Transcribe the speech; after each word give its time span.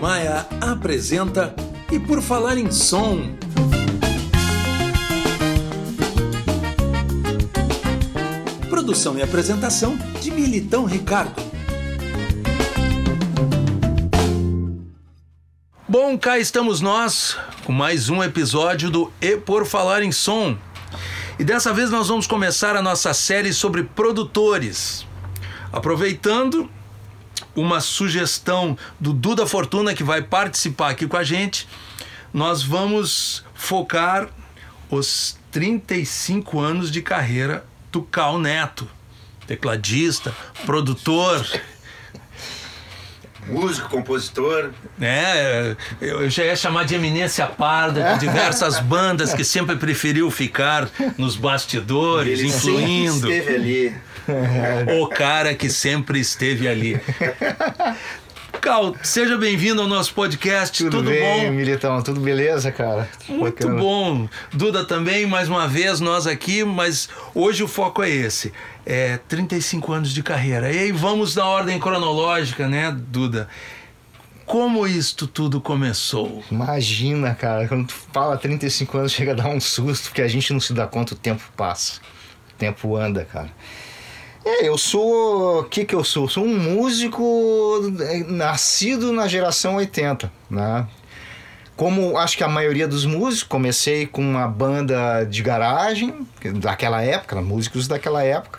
Maia 0.00 0.46
apresenta 0.62 1.54
E 1.92 2.00
por 2.00 2.22
Falar 2.22 2.56
em 2.56 2.70
Som. 2.70 3.36
Produção 8.70 9.18
e 9.18 9.22
apresentação 9.22 9.98
de 10.22 10.30
Militão 10.30 10.86
Ricardo. 10.86 11.42
Bom, 15.86 16.16
cá 16.16 16.38
estamos 16.38 16.80
nós 16.80 17.36
com 17.64 17.72
mais 17.72 18.08
um 18.08 18.22
episódio 18.22 18.90
do 18.90 19.12
E 19.20 19.36
por 19.36 19.66
Falar 19.66 20.02
em 20.02 20.12
Som. 20.12 20.56
E 21.38 21.44
dessa 21.44 21.74
vez 21.74 21.90
nós 21.90 22.08
vamos 22.08 22.26
começar 22.26 22.74
a 22.74 22.80
nossa 22.80 23.12
série 23.12 23.52
sobre 23.52 23.82
produtores. 23.82 25.06
Aproveitando 25.70 26.70
uma 27.54 27.80
sugestão 27.80 28.76
do 28.98 29.12
Duda 29.12 29.46
Fortuna, 29.46 29.94
que 29.94 30.04
vai 30.04 30.22
participar 30.22 30.90
aqui 30.90 31.06
com 31.06 31.16
a 31.16 31.24
gente, 31.24 31.66
nós 32.32 32.62
vamos 32.62 33.44
focar 33.54 34.28
os 34.90 35.38
35 35.50 36.60
anos 36.60 36.90
de 36.90 37.02
carreira 37.02 37.64
do 37.90 38.02
Cal 38.02 38.38
Neto, 38.38 38.88
tecladista, 39.46 40.34
produtor. 40.64 41.44
Músico, 43.50 43.88
compositor. 43.88 44.70
É, 45.00 45.76
eu 46.00 46.28
já 46.30 46.44
ia 46.44 46.56
chamar 46.56 46.84
de 46.84 46.94
eminência 46.94 47.46
parda 47.46 48.14
de 48.14 48.20
diversas 48.20 48.78
bandas 48.80 49.34
que 49.34 49.44
sempre 49.44 49.76
preferiu 49.76 50.30
ficar 50.30 50.88
nos 51.18 51.36
bastidores, 51.36 52.38
Ele 52.38 52.48
influindo. 52.48 53.12
sempre 53.28 53.38
esteve 53.38 53.54
ali. 53.54 53.94
O 55.00 55.06
cara 55.08 55.54
que 55.54 55.68
sempre 55.68 56.20
esteve 56.20 56.68
ali. 56.68 57.00
Cal, 58.60 58.94
seja 59.02 59.38
bem-vindo 59.38 59.80
ao 59.80 59.88
nosso 59.88 60.12
podcast. 60.12 60.76
Tudo, 60.84 60.98
Tudo, 60.98 61.10
bem, 61.10 61.46
bom? 61.46 61.52
Militão? 61.56 62.02
Tudo 62.02 62.20
beleza, 62.20 62.70
cara? 62.70 63.08
Muito 63.26 63.66
Bacana. 63.66 63.80
bom. 63.80 64.28
Duda 64.52 64.84
também, 64.84 65.24
mais 65.24 65.48
uma 65.48 65.66
vez, 65.66 65.98
nós 65.98 66.26
aqui, 66.26 66.62
mas 66.62 67.08
hoje 67.34 67.62
o 67.62 67.68
foco 67.68 68.02
é 68.02 68.10
esse. 68.10 68.52
É 68.84 69.18
35 69.28 69.90
anos 69.92 70.12
de 70.12 70.22
carreira. 70.22 70.70
E 70.70 70.78
aí 70.78 70.92
vamos 70.92 71.34
na 71.34 71.46
ordem 71.46 71.80
cronológica, 71.80 72.68
né, 72.68 72.94
Duda? 72.94 73.48
Como 74.44 74.86
isto 74.86 75.26
tudo 75.26 75.58
começou? 75.58 76.44
Imagina, 76.50 77.34
cara, 77.34 77.66
quando 77.66 77.86
tu 77.86 77.94
fala 78.12 78.36
35 78.36 78.98
anos 78.98 79.12
chega 79.12 79.32
a 79.32 79.34
dar 79.36 79.48
um 79.48 79.60
susto, 79.60 80.08
porque 80.08 80.20
a 80.20 80.28
gente 80.28 80.52
não 80.52 80.60
se 80.60 80.74
dá 80.74 80.86
conta, 80.86 81.14
o 81.14 81.16
tempo 81.16 81.42
passa. 81.56 82.00
O 82.52 82.58
tempo 82.58 82.94
anda, 82.94 83.24
cara. 83.24 83.48
É, 84.50 84.66
eu 84.66 84.76
sou. 84.76 85.60
O 85.60 85.64
que 85.64 85.84
que 85.84 85.94
eu 85.94 86.02
sou? 86.02 86.28
Sou 86.28 86.44
um 86.44 86.58
músico 86.58 87.80
é, 88.00 88.24
nascido 88.24 89.12
na 89.12 89.28
geração 89.28 89.76
80, 89.76 90.30
né? 90.50 90.88
Como 91.76 92.18
acho 92.18 92.36
que 92.36 92.42
a 92.42 92.48
maioria 92.48 92.88
dos 92.88 93.06
músicos, 93.06 93.44
comecei 93.44 94.06
com 94.06 94.20
uma 94.20 94.48
banda 94.48 95.24
de 95.24 95.40
garagem, 95.40 96.26
daquela 96.56 97.00
época, 97.00 97.40
músicos 97.40 97.86
daquela 97.86 98.24
época. 98.24 98.58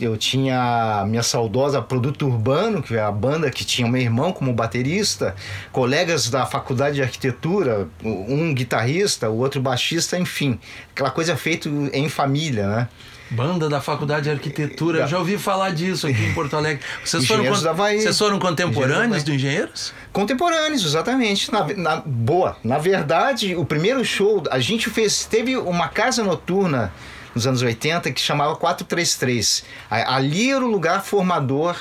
Eu 0.00 0.16
tinha 0.16 1.00
a 1.00 1.06
minha 1.06 1.22
saudosa 1.22 1.80
Produto 1.80 2.26
Urbano, 2.26 2.82
que 2.82 2.96
é 2.96 3.00
a 3.00 3.12
banda 3.12 3.48
que 3.50 3.64
tinha 3.64 3.88
meu 3.88 4.02
irmão 4.02 4.32
como 4.32 4.52
baterista, 4.52 5.36
colegas 5.70 6.28
da 6.28 6.44
faculdade 6.44 6.96
de 6.96 7.02
arquitetura, 7.02 7.88
um 8.02 8.52
guitarrista, 8.52 9.30
o 9.30 9.38
outro 9.38 9.62
baixista, 9.62 10.18
enfim. 10.18 10.58
Aquela 10.90 11.12
coisa 11.12 11.36
feita 11.36 11.68
em 11.92 12.08
família, 12.08 12.66
né? 12.66 12.88
Banda 13.30 13.68
da 13.68 13.80
Faculdade 13.80 14.24
de 14.24 14.30
Arquitetura, 14.30 15.00
eu 15.00 15.08
já 15.08 15.18
ouvi 15.18 15.38
falar 15.38 15.70
disso 15.70 16.06
aqui 16.06 16.22
em 16.22 16.34
Porto 16.34 16.56
Alegre. 16.56 16.82
Vocês 17.04 17.26
foram, 17.26 17.44
con- 17.44 17.54
vocês 17.54 18.18
foram 18.18 18.38
contemporâneos 18.38 19.06
Havaí. 19.06 19.22
do 19.22 19.32
Engenheiros? 19.34 19.92
Contemporâneos, 20.12 20.84
exatamente. 20.84 21.50
Na, 21.52 21.64
na- 21.74 22.02
boa. 22.04 22.56
Na 22.62 22.78
verdade, 22.78 23.56
o 23.56 23.64
primeiro 23.64 24.04
show, 24.04 24.42
a 24.50 24.58
gente 24.60 24.90
fez. 24.90 25.24
Teve 25.24 25.56
uma 25.56 25.88
casa 25.88 26.22
noturna 26.22 26.92
nos 27.34 27.46
anos 27.46 27.62
80 27.62 28.12
que 28.12 28.20
chamava 28.20 28.54
433. 28.56 29.64
A- 29.90 30.16
Ali 30.16 30.50
era 30.52 30.64
o 30.64 30.68
lugar 30.70 31.02
formador 31.02 31.76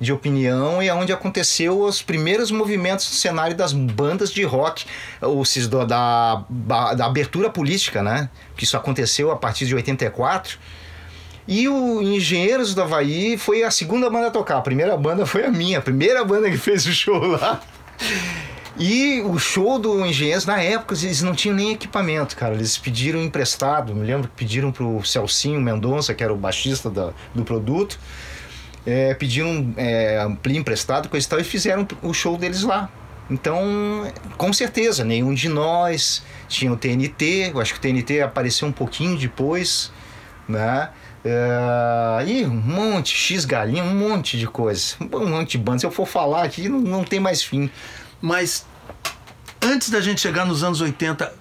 de 0.00 0.12
opinião 0.12 0.80
e 0.82 0.88
é 0.88 0.94
onde 0.94 1.12
aconteceu 1.12 1.80
os 1.80 2.00
primeiros 2.02 2.50
movimentos 2.52 3.08
no 3.08 3.14
cenário 3.16 3.56
das 3.56 3.72
bandas 3.72 4.30
de 4.32 4.44
rock, 4.44 4.84
ou 5.20 5.44
seja, 5.44 5.68
da, 5.68 6.44
da 6.94 7.06
abertura 7.06 7.50
política, 7.50 8.00
né? 8.02 8.28
Que 8.56 8.62
isso 8.64 8.76
aconteceu 8.76 9.30
a 9.32 9.36
partir 9.36 9.66
de 9.66 9.74
84. 9.74 10.58
E 11.48 11.66
o 11.66 12.02
Engenheiros 12.02 12.74
do 12.74 12.82
Havaí 12.82 13.38
foi 13.38 13.62
a 13.62 13.70
segunda 13.70 14.10
banda 14.10 14.26
a 14.26 14.30
tocar. 14.30 14.58
A 14.58 14.60
primeira 14.60 14.94
banda 14.98 15.24
foi 15.24 15.46
a 15.46 15.50
minha, 15.50 15.78
a 15.78 15.82
primeira 15.82 16.22
banda 16.22 16.50
que 16.50 16.58
fez 16.58 16.84
o 16.86 16.92
show 16.92 17.18
lá. 17.26 17.60
E 18.78 19.20
o 19.22 19.38
show 19.38 19.78
do 19.78 20.04
Engenheiros, 20.06 20.44
na 20.46 20.60
época, 20.62 20.94
eles 20.94 21.22
não 21.22 21.34
tinham 21.34 21.56
nem 21.56 21.72
equipamento, 21.72 22.36
cara. 22.36 22.54
Eles 22.54 22.76
pediram 22.78 23.20
emprestado. 23.22 23.94
Me 23.94 24.06
lembro 24.06 24.28
que 24.28 24.34
pediram 24.36 24.70
pro 24.70 25.02
Celcinho 25.04 25.60
Mendonça, 25.60 26.12
que 26.14 26.22
era 26.22 26.32
o 26.32 26.36
baixista 26.36 26.88
da- 26.90 27.12
do 27.34 27.42
produto. 27.44 27.98
é, 28.86 29.12
pediram 29.14 29.74
é, 29.76 30.18
ampli 30.18 30.56
emprestado, 30.56 31.08
coisa 31.10 31.26
e 31.26 31.28
tal, 31.28 31.38
e 31.40 31.44
fizeram 31.44 31.86
o 32.02 32.14
show 32.14 32.38
deles 32.38 32.62
lá. 32.62 32.88
Então, 33.30 33.62
com 34.38 34.50
certeza, 34.50 35.04
nenhum 35.04 35.34
de 35.34 35.46
nós 35.48 36.22
tinha 36.48 36.72
o 36.72 36.76
TNT. 36.76 37.50
Eu 37.52 37.60
acho 37.60 37.74
que 37.74 37.78
o 37.78 37.82
TNT 37.82 38.22
apareceu 38.22 38.66
um 38.66 38.72
pouquinho 38.72 39.18
depois, 39.18 39.92
né? 40.48 40.88
É, 41.24 42.24
e 42.26 42.44
um 42.46 42.54
monte, 42.54 43.14
X 43.14 43.44
galinha, 43.44 43.82
um 43.82 43.94
monte 43.94 44.38
de 44.38 44.46
coisa. 44.46 44.94
Um 45.12 45.28
monte 45.28 45.52
de 45.52 45.58
bandas. 45.58 45.82
Se 45.82 45.86
eu 45.86 45.90
for 45.90 46.06
falar 46.06 46.44
aqui, 46.44 46.68
não, 46.68 46.80
não 46.80 47.04
tem 47.04 47.20
mais 47.20 47.42
fim. 47.42 47.70
Mas 48.20 48.66
antes 49.62 49.90
da 49.90 50.00
gente 50.00 50.20
chegar 50.20 50.46
nos 50.46 50.62
anos 50.62 50.80
80, 50.80 51.32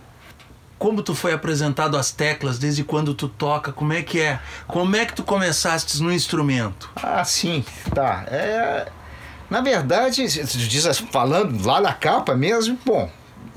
como 0.78 1.02
tu 1.02 1.16
foi 1.16 1.34
apresentado 1.34 1.98
às 1.98 2.12
teclas, 2.12 2.60
desde 2.60 2.84
quando 2.84 3.14
tu 3.14 3.28
toca, 3.28 3.72
como 3.72 3.94
é 3.94 4.02
que 4.02 4.20
é? 4.20 4.40
Como 4.68 4.96
é 4.96 5.06
que 5.06 5.14
tu 5.14 5.24
começaste 5.24 6.02
no 6.02 6.12
instrumento? 6.12 6.90
Ah, 6.96 7.24
sim, 7.24 7.66
tá. 7.94 8.26
É, 8.28 8.88
na 9.50 9.62
verdade, 9.62 10.26
falando 11.12 11.66
lá 11.66 11.82
na 11.82 11.94
capa 11.94 12.36
mesmo, 12.36 12.78
bom, 12.86 13.10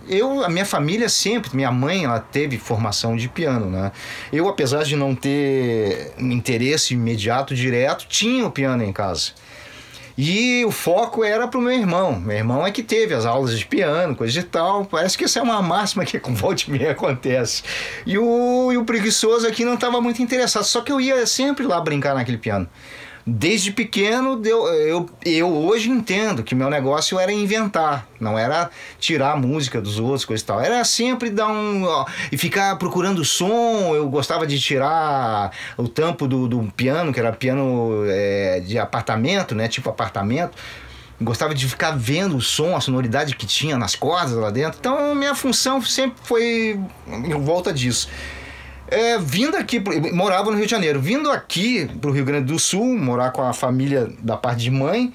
eu, 0.09 0.45
a 0.45 0.49
minha 0.49 0.65
família 0.65 1.09
sempre, 1.09 1.55
minha 1.55 1.71
mãe, 1.71 2.05
ela 2.05 2.19
teve 2.19 2.59
formação 2.59 3.17
de 3.17 3.29
piano, 3.29 3.67
né? 3.67 3.93
Eu, 4.33 4.49
apesar 4.49 4.83
de 4.83 4.97
não 4.97 5.15
ter 5.15 6.13
interesse 6.19 6.95
imediato, 6.95 7.55
direto, 7.55 8.07
tinha 8.09 8.47
o 8.47 8.51
piano 8.51 8.83
em 8.83 8.93
casa. 8.93 9.33
E 10.23 10.63
o 10.67 10.71
foco 10.71 11.25
era 11.25 11.49
pro 11.49 11.63
meu 11.63 11.73
irmão. 11.73 12.21
Meu 12.21 12.37
irmão 12.37 12.67
é 12.67 12.71
que 12.71 12.83
teve 12.83 13.15
as 13.15 13.25
aulas 13.25 13.59
de 13.59 13.65
piano, 13.65 14.15
coisa 14.15 14.39
e 14.39 14.43
tal. 14.43 14.85
Parece 14.85 15.17
que 15.17 15.25
isso 15.25 15.39
é 15.39 15.43
uma 15.43 15.63
máxima 15.63 16.05
que 16.05 16.19
com 16.21 16.35
volta 16.35 16.65
e 16.69 16.71
meia 16.71 16.91
acontece. 16.91 17.63
E 18.05 18.19
o, 18.19 18.71
e 18.71 18.77
o 18.77 18.85
preguiçoso 18.85 19.47
aqui 19.47 19.65
não 19.65 19.75
estava 19.75 19.99
muito 20.01 20.21
interessado. 20.21 20.65
Só 20.65 20.83
que 20.83 20.93
eu 20.93 21.01
ia 21.01 21.27
sempre 21.27 21.67
lá 21.67 21.81
brincar 21.81 22.15
naquele 22.15 22.37
piano. 22.37 22.69
Desde 23.27 23.71
pequeno, 23.71 24.37
deu, 24.37 24.67
eu, 24.69 25.09
eu 25.25 25.49
hoje 25.49 25.91
entendo 25.91 26.43
que 26.43 26.55
meu 26.55 26.71
negócio 26.71 27.19
era 27.19 27.31
inventar, 27.31 28.07
não 28.19 28.39
era 28.39 28.71
tirar 28.99 29.33
a 29.33 29.37
música 29.37 29.81
dos 29.81 29.99
outros, 29.99 30.25
coisa 30.25 30.43
e 30.43 30.47
tal. 30.47 30.61
Era 30.61 30.83
sempre 30.85 31.29
dar 31.29 31.49
um. 31.49 31.85
ó, 31.85 32.07
e 32.33 32.39
ficar 32.39 32.77
procurando 32.77 33.23
som. 33.25 33.95
Eu 33.95 34.09
gostava 34.09 34.47
de 34.47 34.59
tirar 34.59 35.53
o 35.77 35.87
tampo 35.87 36.27
do, 36.27 36.49
do 36.49 36.63
piano, 36.75 37.13
que 37.13 37.21
era 37.21 37.33
piano 37.33 38.05
é, 38.07 38.61
de 38.61 38.79
apartamento, 38.79 39.55
né? 39.55 39.69
Tipo 39.69 39.91
apartamento. 39.91 40.57
Gostava 41.21 41.55
de 41.55 41.69
ficar 41.69 41.91
vendo 41.91 42.39
o 42.39 42.41
som, 42.41 42.75
a 42.75 42.81
sonoridade 42.81 43.37
que 43.37 43.45
tinha 43.45 43.77
nas 43.77 43.95
cordas 43.95 44.33
lá 44.33 44.51
dentro. 44.51 44.79
Então, 44.81 45.15
minha 45.15 45.35
função 45.35 45.83
sempre 45.83 46.17
foi 46.23 46.81
em 47.07 47.39
volta 47.43 47.75
disso. 47.75 48.09
É, 48.91 49.19
vindo 49.19 49.57
aqui, 49.57 49.81
morava 50.13 50.51
no 50.51 50.57
Rio 50.57 50.67
de 50.67 50.71
Janeiro, 50.71 51.01
vindo 51.01 51.31
aqui 51.31 51.89
pro 52.01 52.11
Rio 52.11 52.25
Grande 52.25 52.53
do 52.53 52.59
Sul, 52.59 52.99
morar 52.99 53.31
com 53.31 53.43
a 53.43 53.53
família 53.53 54.11
da 54.19 54.37
parte 54.37 54.63
de 54.63 54.71
mãe, 54.71 55.15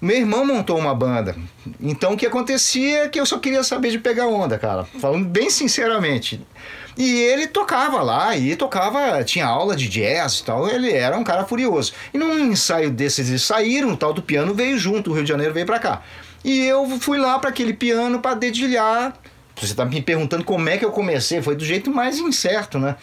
meu 0.00 0.16
irmão 0.16 0.44
montou 0.46 0.78
uma 0.78 0.94
banda. 0.94 1.36
Então 1.80 2.14
o 2.14 2.16
que 2.16 2.26
acontecia 2.26 3.04
é 3.04 3.08
que 3.08 3.20
eu 3.20 3.26
só 3.26 3.38
queria 3.38 3.62
saber 3.62 3.90
de 3.90 3.98
pegar 3.98 4.26
onda, 4.26 4.58
cara. 4.58 4.84
Falando 4.84 5.26
bem 5.26 5.50
sinceramente. 5.50 6.40
E 6.96 7.20
ele 7.22 7.46
tocava 7.46 8.02
lá, 8.02 8.36
e 8.36 8.56
tocava, 8.56 9.22
tinha 9.24 9.46
aula 9.46 9.76
de 9.76 9.88
jazz 9.88 10.38
e 10.38 10.44
tal, 10.44 10.68
ele 10.68 10.90
era 10.92 11.16
um 11.16 11.24
cara 11.24 11.44
furioso. 11.44 11.92
E 12.12 12.18
num 12.18 12.38
ensaio 12.38 12.90
desses, 12.90 13.28
eles 13.28 13.42
saíram, 13.42 13.92
o 13.92 13.96
tal 13.96 14.12
do 14.12 14.22
piano 14.22 14.54
veio 14.54 14.78
junto, 14.78 15.10
o 15.10 15.14
Rio 15.14 15.24
de 15.24 15.28
Janeiro 15.28 15.52
veio 15.52 15.66
pra 15.66 15.78
cá. 15.78 16.02
E 16.44 16.64
eu 16.64 16.86
fui 17.00 17.18
lá 17.18 17.38
para 17.38 17.50
aquele 17.50 17.72
piano 17.72 18.20
para 18.20 18.34
dedilhar 18.34 19.14
você 19.60 19.74
tá 19.74 19.84
me 19.84 20.00
perguntando 20.02 20.44
como 20.44 20.68
é 20.68 20.76
que 20.78 20.84
eu 20.84 20.90
comecei, 20.90 21.40
foi 21.42 21.54
do 21.56 21.64
jeito 21.64 21.90
mais 21.90 22.18
incerto, 22.18 22.78
né? 22.78 22.96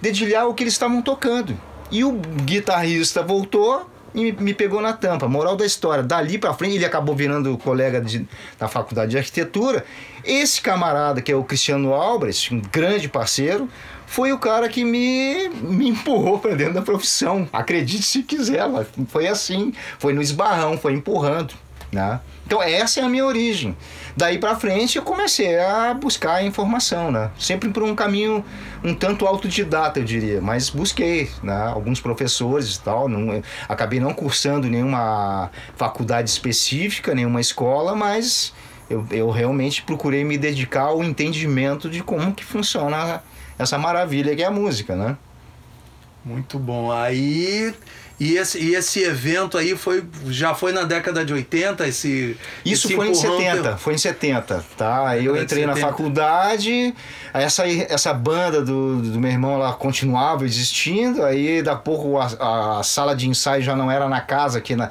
Dedilhar 0.00 0.48
o 0.48 0.54
que 0.54 0.62
eles 0.62 0.72
estavam 0.74 1.02
tocando. 1.02 1.58
E 1.90 2.04
o 2.04 2.12
guitarrista 2.44 3.22
voltou 3.22 3.88
e 4.14 4.32
me- 4.32 4.54
pegou 4.54 4.80
na 4.80 4.92
tampa. 4.92 5.28
Moral 5.28 5.56
da 5.56 5.64
história, 5.66 6.02
dali 6.02 6.38
pra 6.38 6.54
frente, 6.54 6.76
ele 6.76 6.84
acabou 6.84 7.14
virando 7.14 7.56
colega 7.58 8.00
de- 8.00 8.26
da 8.58 8.66
faculdade 8.68 9.10
de 9.12 9.18
arquitetura. 9.18 9.84
Esse 10.24 10.60
camarada, 10.60 11.20
que 11.20 11.30
é 11.30 11.36
o 11.36 11.44
Cristiano 11.44 11.92
Albrecht, 11.92 12.54
um 12.54 12.60
grande 12.72 13.08
parceiro, 13.08 13.68
foi 14.06 14.32
o 14.32 14.38
cara 14.38 14.68
que 14.68 14.84
me, 14.84 15.48
me 15.50 15.88
empurrou 15.88 16.38
para 16.38 16.54
dentro 16.54 16.74
da 16.74 16.82
profissão. 16.82 17.48
Acredite 17.52 18.02
se 18.04 18.22
quiser, 18.22 18.64
foi 19.08 19.28
assim. 19.28 19.72
Foi 19.98 20.12
no 20.12 20.22
esbarrão, 20.22 20.76
foi 20.78 20.94
empurrando. 20.94 21.54
Né? 21.92 22.20
Então 22.46 22.62
essa 22.62 23.00
é 23.00 23.02
a 23.02 23.08
minha 23.08 23.24
origem. 23.24 23.76
Daí 24.16 24.38
para 24.38 24.54
frente 24.54 24.96
eu 24.96 25.02
comecei 25.02 25.58
a 25.58 25.92
buscar 25.92 26.44
informação, 26.44 27.10
né? 27.10 27.30
Sempre 27.38 27.68
por 27.70 27.82
um 27.82 27.94
caminho 27.96 28.44
um 28.82 28.94
tanto 28.94 29.26
autodidata, 29.26 29.98
eu 29.98 30.04
diria, 30.04 30.40
mas 30.40 30.70
busquei, 30.70 31.28
né? 31.42 31.66
Alguns 31.66 32.00
professores 32.00 32.76
e 32.76 32.80
tal, 32.80 33.08
não, 33.08 33.42
acabei 33.68 33.98
não 33.98 34.14
cursando 34.14 34.68
nenhuma 34.68 35.50
faculdade 35.76 36.30
específica, 36.30 37.14
nenhuma 37.14 37.40
escola, 37.40 37.94
mas 37.94 38.52
eu, 38.88 39.06
eu 39.10 39.30
realmente 39.30 39.82
procurei 39.82 40.24
me 40.24 40.38
dedicar 40.38 40.84
ao 40.84 41.04
entendimento 41.04 41.90
de 41.90 42.02
como 42.02 42.32
que 42.32 42.44
funciona 42.44 43.22
essa 43.58 43.78
maravilha 43.78 44.34
que 44.34 44.42
é 44.42 44.46
a 44.46 44.50
música, 44.50 44.96
né? 44.96 45.16
Muito 46.24 46.58
bom. 46.58 46.92
Aí 46.92 47.74
e 48.20 48.36
esse, 48.36 48.58
e 48.58 48.74
esse 48.74 49.02
evento 49.02 49.56
aí 49.56 49.74
foi, 49.74 50.04
já 50.26 50.54
foi 50.54 50.72
na 50.72 50.82
década 50.82 51.24
de 51.24 51.32
80? 51.32 51.88
Esse, 51.88 52.36
Isso 52.62 52.86
esse 52.86 52.94
foi 52.94 53.08
em 53.08 53.14
70, 53.14 53.78
foi 53.78 53.94
em 53.94 53.98
70, 53.98 54.62
tá? 54.76 55.16
Eu 55.16 55.42
entrei 55.42 55.64
na 55.64 55.74
faculdade, 55.74 56.94
essa, 57.32 57.66
essa 57.66 58.12
banda 58.12 58.60
do, 58.60 59.00
do 59.00 59.18
meu 59.18 59.30
irmão 59.30 59.56
lá 59.56 59.72
continuava 59.72 60.44
existindo, 60.44 61.24
aí 61.24 61.62
da 61.62 61.74
pouco 61.74 62.18
a, 62.18 62.80
a 62.80 62.82
sala 62.82 63.16
de 63.16 63.26
ensaio 63.26 63.62
já 63.62 63.74
não 63.74 63.90
era 63.90 64.06
na 64.06 64.20
casa 64.20 64.58
aqui 64.58 64.76
na 64.76 64.90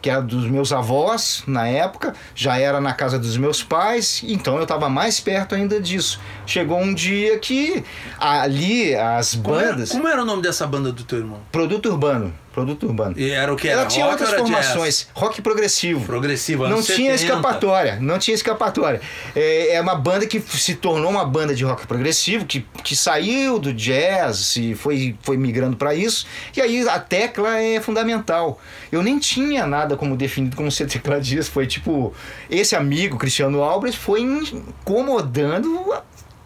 que 0.00 0.08
era 0.08 0.20
dos 0.20 0.46
meus 0.46 0.72
avós 0.72 1.42
na 1.46 1.66
época, 1.66 2.14
já 2.34 2.58
era 2.58 2.80
na 2.80 2.92
casa 2.92 3.18
dos 3.18 3.36
meus 3.36 3.62
pais, 3.62 4.22
então 4.26 4.56
eu 4.56 4.62
estava 4.62 4.88
mais 4.88 5.20
perto 5.20 5.54
ainda 5.54 5.80
disso. 5.80 6.20
Chegou 6.46 6.78
um 6.78 6.94
dia 6.94 7.38
que 7.38 7.84
ali 8.18 8.94
as 8.94 9.34
bandas. 9.34 9.90
Como 9.90 10.08
era, 10.08 10.08
como 10.08 10.08
era 10.08 10.22
o 10.22 10.24
nome 10.24 10.42
dessa 10.42 10.66
banda 10.66 10.90
do 10.92 11.04
teu 11.04 11.18
irmão? 11.18 11.40
Produto 11.52 11.88
Urbano. 11.88 12.32
Produto 12.52 12.86
urbano. 12.86 13.14
E 13.16 13.30
era 13.30 13.52
o 13.52 13.56
que? 13.56 13.68
Era 13.68 13.82
Ela 13.82 13.88
tinha 13.88 14.06
outras 14.06 14.30
formações. 14.30 15.06
Rock 15.14 15.40
progressivo. 15.40 16.04
Progressivo, 16.04 16.66
Não 16.66 16.82
tinha 16.82 17.12
70. 17.12 17.14
escapatória. 17.14 17.98
Não 18.00 18.18
tinha 18.18 18.34
escapatória. 18.34 19.00
É, 19.36 19.74
é, 19.74 19.80
uma 19.80 19.94
banda 19.94 20.26
que 20.26 20.40
se 20.40 20.74
tornou 20.74 21.10
uma 21.10 21.24
banda 21.24 21.54
de 21.54 21.62
rock 21.62 21.86
progressivo, 21.86 22.44
que, 22.44 22.66
que 22.82 22.96
saiu 22.96 23.60
do 23.60 23.72
jazz 23.72 24.56
e 24.56 24.74
foi, 24.74 25.16
foi 25.22 25.36
migrando 25.36 25.76
para 25.76 25.94
isso. 25.94 26.26
E 26.56 26.60
aí 26.60 26.88
a 26.88 26.98
tecla 26.98 27.56
é 27.56 27.80
fundamental. 27.80 28.60
Eu 28.90 29.02
nem 29.02 29.18
tinha 29.20 29.64
nada 29.64 29.96
como 29.96 30.16
definido 30.16 30.56
como 30.56 30.72
ser 30.72 30.86
tecladista. 30.86 31.52
Foi 31.52 31.68
tipo, 31.68 32.12
esse 32.50 32.74
amigo, 32.74 33.16
Cristiano 33.16 33.62
Albrecht, 33.62 33.98
foi 33.98 34.22
incomodando 34.22 35.94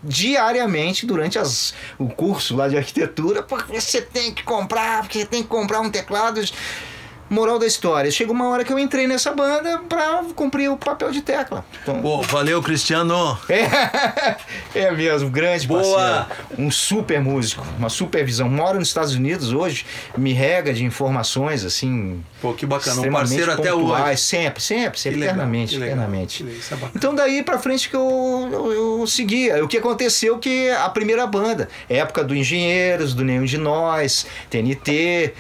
diariamente 0.05 1.07
durante 1.07 1.39
as, 1.39 1.75
o 1.99 2.09
curso 2.09 2.55
lá 2.55 2.69
de 2.69 2.77
arquitetura, 2.77 3.43
porque 3.43 3.81
você 3.81 4.03
tem 4.03 4.33
que 4.33 4.43
comprar, 4.43 5.03
porque 5.03 5.21
você 5.21 5.27
tem 5.27 5.43
que 5.43 5.49
comprar 5.49 5.81
um 5.81 5.91
teclado. 5.91 6.41
Moral 7.35 7.59
da 7.59 7.67
história, 7.67 8.11
chegou 8.13 8.33
uma 8.33 8.49
hora 8.49 8.65
que 8.65 8.73
eu 8.73 8.79
entrei 8.79 9.09
nessa 9.09 9.33
banda 9.33 9.81
para 9.89 10.23
cumprir 10.37 10.71
o 10.71 10.77
papel 10.77 11.11
de 11.11 11.21
tecla. 11.21 11.65
Então, 11.83 12.01
Pô, 12.01 12.23
valeu, 12.23 12.63
Cristiano! 12.63 13.37
É, 13.49 14.37
é 14.87 14.91
mesmo, 14.93 15.29
grande 15.29 15.67
Boa. 15.67 15.83
parceiro. 15.83 16.63
Um 16.63 16.71
super 16.71 17.21
músico, 17.21 17.67
uma 17.77 17.89
super 17.89 18.25
visão. 18.25 18.49
Mora 18.49 18.79
nos 18.79 18.89
Estados 18.89 19.15
Unidos 19.15 19.53
hoje, 19.53 19.85
me 20.17 20.33
rega 20.33 20.73
de 20.73 20.85
informações, 20.85 21.65
assim. 21.65 22.23
Pô, 22.41 22.53
que 22.53 22.65
bacana, 22.65 23.01
um 23.03 23.11
parceiro 23.11 23.51
até 23.51 23.75
hoje. 23.75 24.17
Sempre, 24.17 24.63
sempre, 24.63 25.01
sempre, 25.01 25.21
legal, 25.21 25.35
eternamente, 25.35 25.77
eternamente. 25.77 26.45
É 26.45 26.77
então 26.95 27.15
daí 27.15 27.43
para 27.43 27.59
frente 27.59 27.91
que 27.91 27.97
eu, 27.97 28.49
eu, 28.53 29.01
eu 29.01 29.07
seguia. 29.09 29.65
O 29.65 29.67
que 29.67 29.79
aconteceu 29.79 30.39
que 30.39 30.71
a 30.71 30.89
primeira 30.89 31.27
banda, 31.27 31.69
época 31.89 32.23
do 32.23 32.35
Engenheiros, 32.35 33.13
do 33.13 33.25
Nenhum 33.25 33.45
de 33.45 33.59
Nós, 33.59 34.25
TNT 34.49 35.35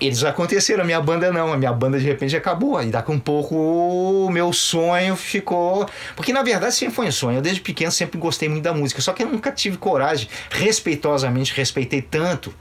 eles 0.00 0.24
aconteceram, 0.24 0.82
a 0.82 0.86
minha 0.86 1.00
banda 1.00 1.30
não, 1.30 1.52
a 1.52 1.56
minha 1.56 1.72
banda 1.72 1.98
de 1.98 2.04
repente 2.04 2.34
acabou. 2.34 2.82
E 2.82 2.86
daqui 2.86 3.10
um 3.10 3.18
pouco 3.18 3.54
o 3.54 4.30
meu 4.30 4.52
sonho 4.52 5.14
ficou. 5.14 5.86
Porque 6.16 6.32
na 6.32 6.42
verdade 6.42 6.74
sempre 6.74 6.94
foi 6.94 7.06
um 7.08 7.12
sonho. 7.12 7.38
Eu 7.38 7.42
desde 7.42 7.60
pequeno 7.60 7.92
sempre 7.92 8.18
gostei 8.18 8.48
muito 8.48 8.64
da 8.64 8.72
música, 8.72 9.00
só 9.02 9.12
que 9.12 9.22
eu 9.22 9.28
nunca 9.28 9.52
tive 9.52 9.76
coragem, 9.76 10.28
respeitosamente 10.50 11.52
respeitei 11.54 12.00
tanto 12.00 12.54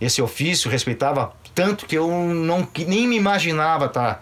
esse 0.00 0.22
ofício, 0.22 0.70
respeitava 0.70 1.32
tanto 1.54 1.86
que 1.86 1.98
eu 1.98 2.08
não 2.08 2.68
nem 2.86 3.08
me 3.08 3.16
imaginava 3.16 3.86
estar. 3.86 4.14
Tá 4.14 4.20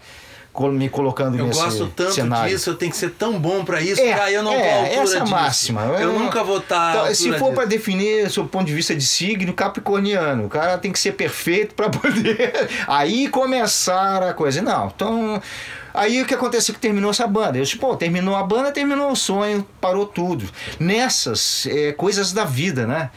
me 0.73 0.89
colocando 0.89 1.39
eu 1.39 1.47
nesse 1.47 1.59
cenário. 1.59 1.77
Eu 1.77 1.87
gosto 1.87 1.95
tanto 1.95 2.15
cenário. 2.15 2.51
disso, 2.51 2.71
eu 2.71 2.75
tenho 2.75 2.91
que 2.91 2.97
ser 2.97 3.11
tão 3.11 3.39
bom 3.39 3.65
para 3.65 3.81
isso, 3.81 4.01
é, 4.01 4.13
aí 4.13 4.35
eu 4.35 4.43
não 4.43 4.53
é, 4.53 4.81
altura 4.81 5.03
essa 5.03 5.17
é 5.19 5.21
a 5.21 5.27
máxima. 5.27 5.83
Eu, 5.83 5.95
eu 5.95 6.19
nunca 6.19 6.43
vou 6.43 6.59
estar 6.59 6.93
tá 6.93 7.03
então, 7.03 7.15
Se 7.15 7.33
for 7.39 7.53
para 7.53 7.65
definir 7.65 8.31
seu 8.31 8.47
ponto 8.47 8.67
de 8.67 8.75
vista 8.75 8.95
de 8.95 9.05
signo 9.05 9.53
capricorniano, 9.53 10.47
o 10.47 10.49
cara 10.49 10.79
tem 10.79 10.93
que 10.93 10.99
ser 10.99 11.13
perfeito 11.13 11.75
para 11.75 11.89
poder 11.91 12.69
aí 12.87 13.29
começar 13.29 14.23
a 14.23 14.33
coisa. 14.33 14.63
Não, 14.63 14.93
então 14.95 15.41
Aí 15.97 16.21
o 16.21 16.27
que 16.27 16.35
aconteceu 16.35 16.75
que 16.75 16.81
terminou 16.81 17.11
essa 17.11 17.27
banda? 17.27 17.57
Eu 17.57 17.63
disse, 17.63 17.79
pô, 17.79 17.97
terminou 17.97 18.37
a 18.37 18.43
banda, 18.43 18.71
terminou 18.71 19.11
o 19.11 19.17
sonho, 19.17 19.67
parou 19.81 20.05
tudo. 20.05 20.47
Nessas 20.79 21.67
é, 21.67 21.91
coisas 21.93 22.35
da 22.35 22.45
vida, 22.45 22.87
né? 22.87 23.11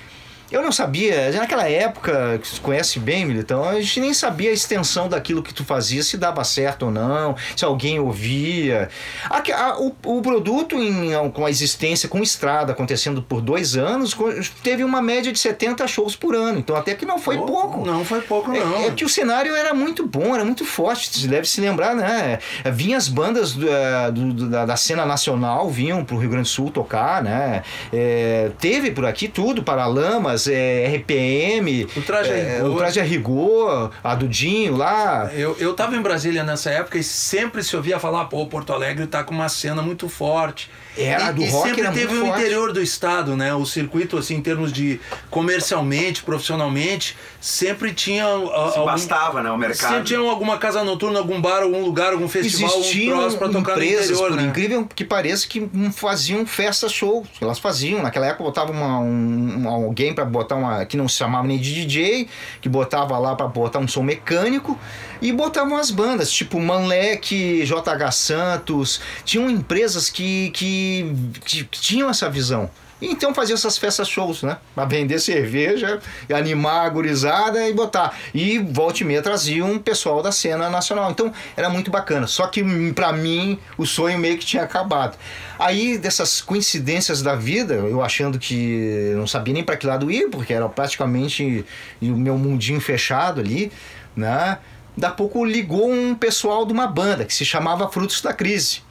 Eu 0.51 0.63
não 0.63 0.71
sabia, 0.71 1.31
naquela 1.31 1.69
época, 1.69 2.39
que 2.41 2.47
você 2.47 2.59
conhece 2.59 2.99
bem, 2.99 3.23
Militão, 3.23 3.63
a 3.63 3.79
gente 3.79 3.99
nem 3.99 4.13
sabia 4.15 4.49
a 4.49 4.53
extensão 4.53 5.07
daquilo 5.07 5.43
que 5.43 5.53
tu 5.53 5.63
fazia, 5.63 6.01
se 6.01 6.17
dava 6.17 6.43
certo 6.43 6.87
ou 6.87 6.91
não, 6.91 7.35
se 7.55 7.63
alguém 7.63 7.99
ouvia. 7.99 8.89
A, 9.29 9.37
a, 9.37 9.79
o, 9.79 9.95
o, 10.05 10.21
produto, 10.23 10.75
em, 10.75 11.11
com 11.31 11.45
a 11.45 11.51
existência, 11.51 12.09
com 12.09 12.23
estrada, 12.23 12.71
acontecendo 12.71 13.21
por 13.21 13.41
dois 13.41 13.77
anos, 13.77 14.17
teve 14.63 14.83
uma 14.83 15.03
média 15.03 15.31
de 15.31 15.37
70 15.37 15.87
shows 15.87 16.15
por 16.15 16.33
ano. 16.33 16.57
Então, 16.57 16.75
até 16.75 16.95
que 16.95 17.05
não 17.05 17.19
foi 17.19 17.37
oh, 17.37 17.45
pouco. 17.45 17.85
Não 17.85 18.03
foi 18.03 18.21
pouco, 18.21 18.51
não. 18.51 18.77
É, 18.77 18.87
é, 18.87 18.91
que 18.91 19.05
o 19.05 19.09
cenário 19.09 19.55
era 19.55 19.73
muito 19.73 20.07
bom, 20.07 20.33
era 20.33 20.43
muito 20.43 20.65
forte. 20.65 21.09
Você 21.15 21.27
deve 21.27 21.47
se 21.47 21.61
lembrar, 21.61 21.95
né? 21.95 22.39
Vinham 22.73 22.97
as 22.97 23.07
bandas 23.07 23.53
do, 23.53 23.69
é, 23.69 24.11
do, 24.11 24.49
da, 24.49 24.65
da, 24.65 24.75
cena 24.75 25.05
nacional, 25.05 25.69
vinham 25.69 26.03
pro 26.03 26.17
Rio 26.17 26.29
Grande 26.29 26.49
do 26.49 26.51
Sul 26.51 26.71
tocar, 26.71 27.21
né? 27.21 27.61
É, 27.93 28.49
teve 28.59 28.89
por 28.89 29.05
aqui 29.05 29.27
tudo, 29.27 29.61
Paralamas 29.61 30.38
é, 30.47 30.95
RPM, 30.97 31.87
o 31.95 32.01
traje, 32.01 32.31
é, 32.31 32.63
o 32.63 32.75
traje 32.75 32.99
a 32.99 33.03
rigor, 33.03 33.91
a 34.03 34.15
Dudinho 34.15 34.75
lá. 34.75 35.29
Eu, 35.33 35.55
eu 35.59 35.73
tava 35.73 35.95
em 35.95 36.01
Brasília 36.01 36.43
nessa 36.43 36.69
época 36.69 36.97
e 36.97 37.03
sempre 37.03 37.63
se 37.63 37.75
ouvia 37.75 37.99
falar, 37.99 38.25
pô, 38.25 38.45
Porto 38.47 38.73
Alegre 38.73 39.07
tá 39.07 39.23
com 39.23 39.33
uma 39.33 39.49
cena 39.49 39.81
muito 39.81 40.07
forte. 40.07 40.69
Era, 41.01 41.29
e, 41.29 41.33
do 41.33 41.41
e 41.41 41.49
rock 41.49 41.67
sempre 41.67 41.81
era 41.81 41.91
teve 41.91 42.07
muito 42.07 42.23
o 42.23 42.27
forte. 42.27 42.41
interior 42.41 42.73
do 42.73 42.81
estado, 42.81 43.35
né? 43.35 43.53
O 43.53 43.65
circuito, 43.65 44.17
assim, 44.17 44.35
em 44.35 44.41
termos 44.41 44.71
de 44.71 44.99
comercialmente, 45.29 46.23
profissionalmente, 46.23 47.17
sempre 47.39 47.93
tinha. 47.93 48.25
Se 48.25 48.77
algum, 48.77 48.85
bastava, 48.85 49.41
né? 49.41 49.51
O 49.51 49.57
mercado. 49.57 49.91
Sempre 49.91 50.07
tinha 50.07 50.19
alguma 50.19 50.57
casa 50.57 50.83
noturna, 50.83 51.19
algum 51.19 51.41
bar, 51.41 51.63
algum 51.63 51.83
lugar, 51.83 52.13
algum 52.13 52.27
festival, 52.27 52.79
Existiam 52.79 53.27
um 53.27 53.31
pra 53.33 53.49
tocar 53.49 53.73
empresas, 53.73 54.09
no 54.09 54.15
interior, 54.15 54.29
por 54.29 54.37
né? 54.37 54.47
incrível 54.47 54.87
que 54.93 55.05
pareça, 55.05 55.47
que 55.47 55.69
faziam 55.93 56.45
festa 56.45 56.89
show. 56.89 57.25
Elas 57.41 57.59
faziam. 57.59 58.01
Naquela 58.01 58.27
época 58.27 58.43
botava 58.43 58.71
uma, 58.71 58.99
um, 58.99 59.67
alguém 59.67 60.13
para 60.13 60.25
botar 60.25 60.55
uma. 60.55 60.85
que 60.85 60.97
não 60.97 61.07
se 61.07 61.17
chamava 61.17 61.47
nem 61.47 61.57
de 61.57 61.73
DJ, 61.73 62.27
que 62.61 62.67
botava 62.67 63.17
lá 63.17 63.35
para 63.35 63.47
botar 63.47 63.79
um 63.79 63.87
som 63.87 64.03
mecânico 64.03 64.77
e 65.21 65.31
botavam 65.31 65.77
as 65.77 65.91
bandas, 65.91 66.31
tipo 66.31 66.59
Manlec, 66.59 67.63
JH 67.65 68.11
Santos. 68.11 69.01
Tinham 69.23 69.49
empresas 69.49 70.09
que, 70.09 70.49
que, 70.51 71.13
que, 71.45 71.63
que 71.65 71.81
tinham 71.81 72.09
essa 72.09 72.29
visão. 72.29 72.69
Então 73.01 73.33
fazia 73.33 73.55
essas 73.55 73.77
festas 73.77 74.09
shows, 74.09 74.43
né? 74.43 74.57
Pra 74.75 74.83
vender 74.83 75.19
cerveja, 75.19 75.99
animar 76.33 76.85
a 76.85 76.89
gurizada 76.89 77.67
e 77.67 77.73
botar. 77.73 78.17
E 78.33 78.59
volta 78.59 79.03
e 79.03 79.05
meia 79.05 79.21
trazia 79.21 79.63
um 79.63 79.79
pessoal 79.79 80.21
da 80.21 80.31
cena 80.31 80.69
nacional. 80.69 81.09
Então 81.09 81.31
era 81.55 81.69
muito 81.69 81.89
bacana. 81.89 82.27
Só 82.27 82.47
que 82.47 82.63
para 82.93 83.13
mim 83.13 83.57
o 83.77 83.85
sonho 83.85 84.19
meio 84.19 84.37
que 84.37 84.45
tinha 84.45 84.63
acabado. 84.63 85.17
Aí 85.57 85.97
dessas 85.97 86.41
coincidências 86.41 87.21
da 87.21 87.35
vida, 87.35 87.75
eu 87.75 88.01
achando 88.01 88.37
que 88.37 89.13
não 89.15 89.27
sabia 89.27 89.53
nem 89.53 89.63
para 89.63 89.77
que 89.77 89.87
lado 89.87 90.11
ir, 90.11 90.29
porque 90.29 90.53
era 90.53 90.67
praticamente 90.67 91.65
o 92.01 92.05
meu 92.17 92.37
mundinho 92.37 92.81
fechado 92.81 93.39
ali, 93.39 93.71
né? 94.15 94.57
Da 94.99 95.09
pouco 95.09 95.45
ligou 95.45 95.89
um 95.89 96.13
pessoal 96.13 96.65
de 96.65 96.73
uma 96.73 96.85
banda 96.85 97.23
que 97.23 97.33
se 97.33 97.45
chamava 97.45 97.87
Frutos 97.87 98.21
da 98.21 98.33
Crise. 98.33 98.81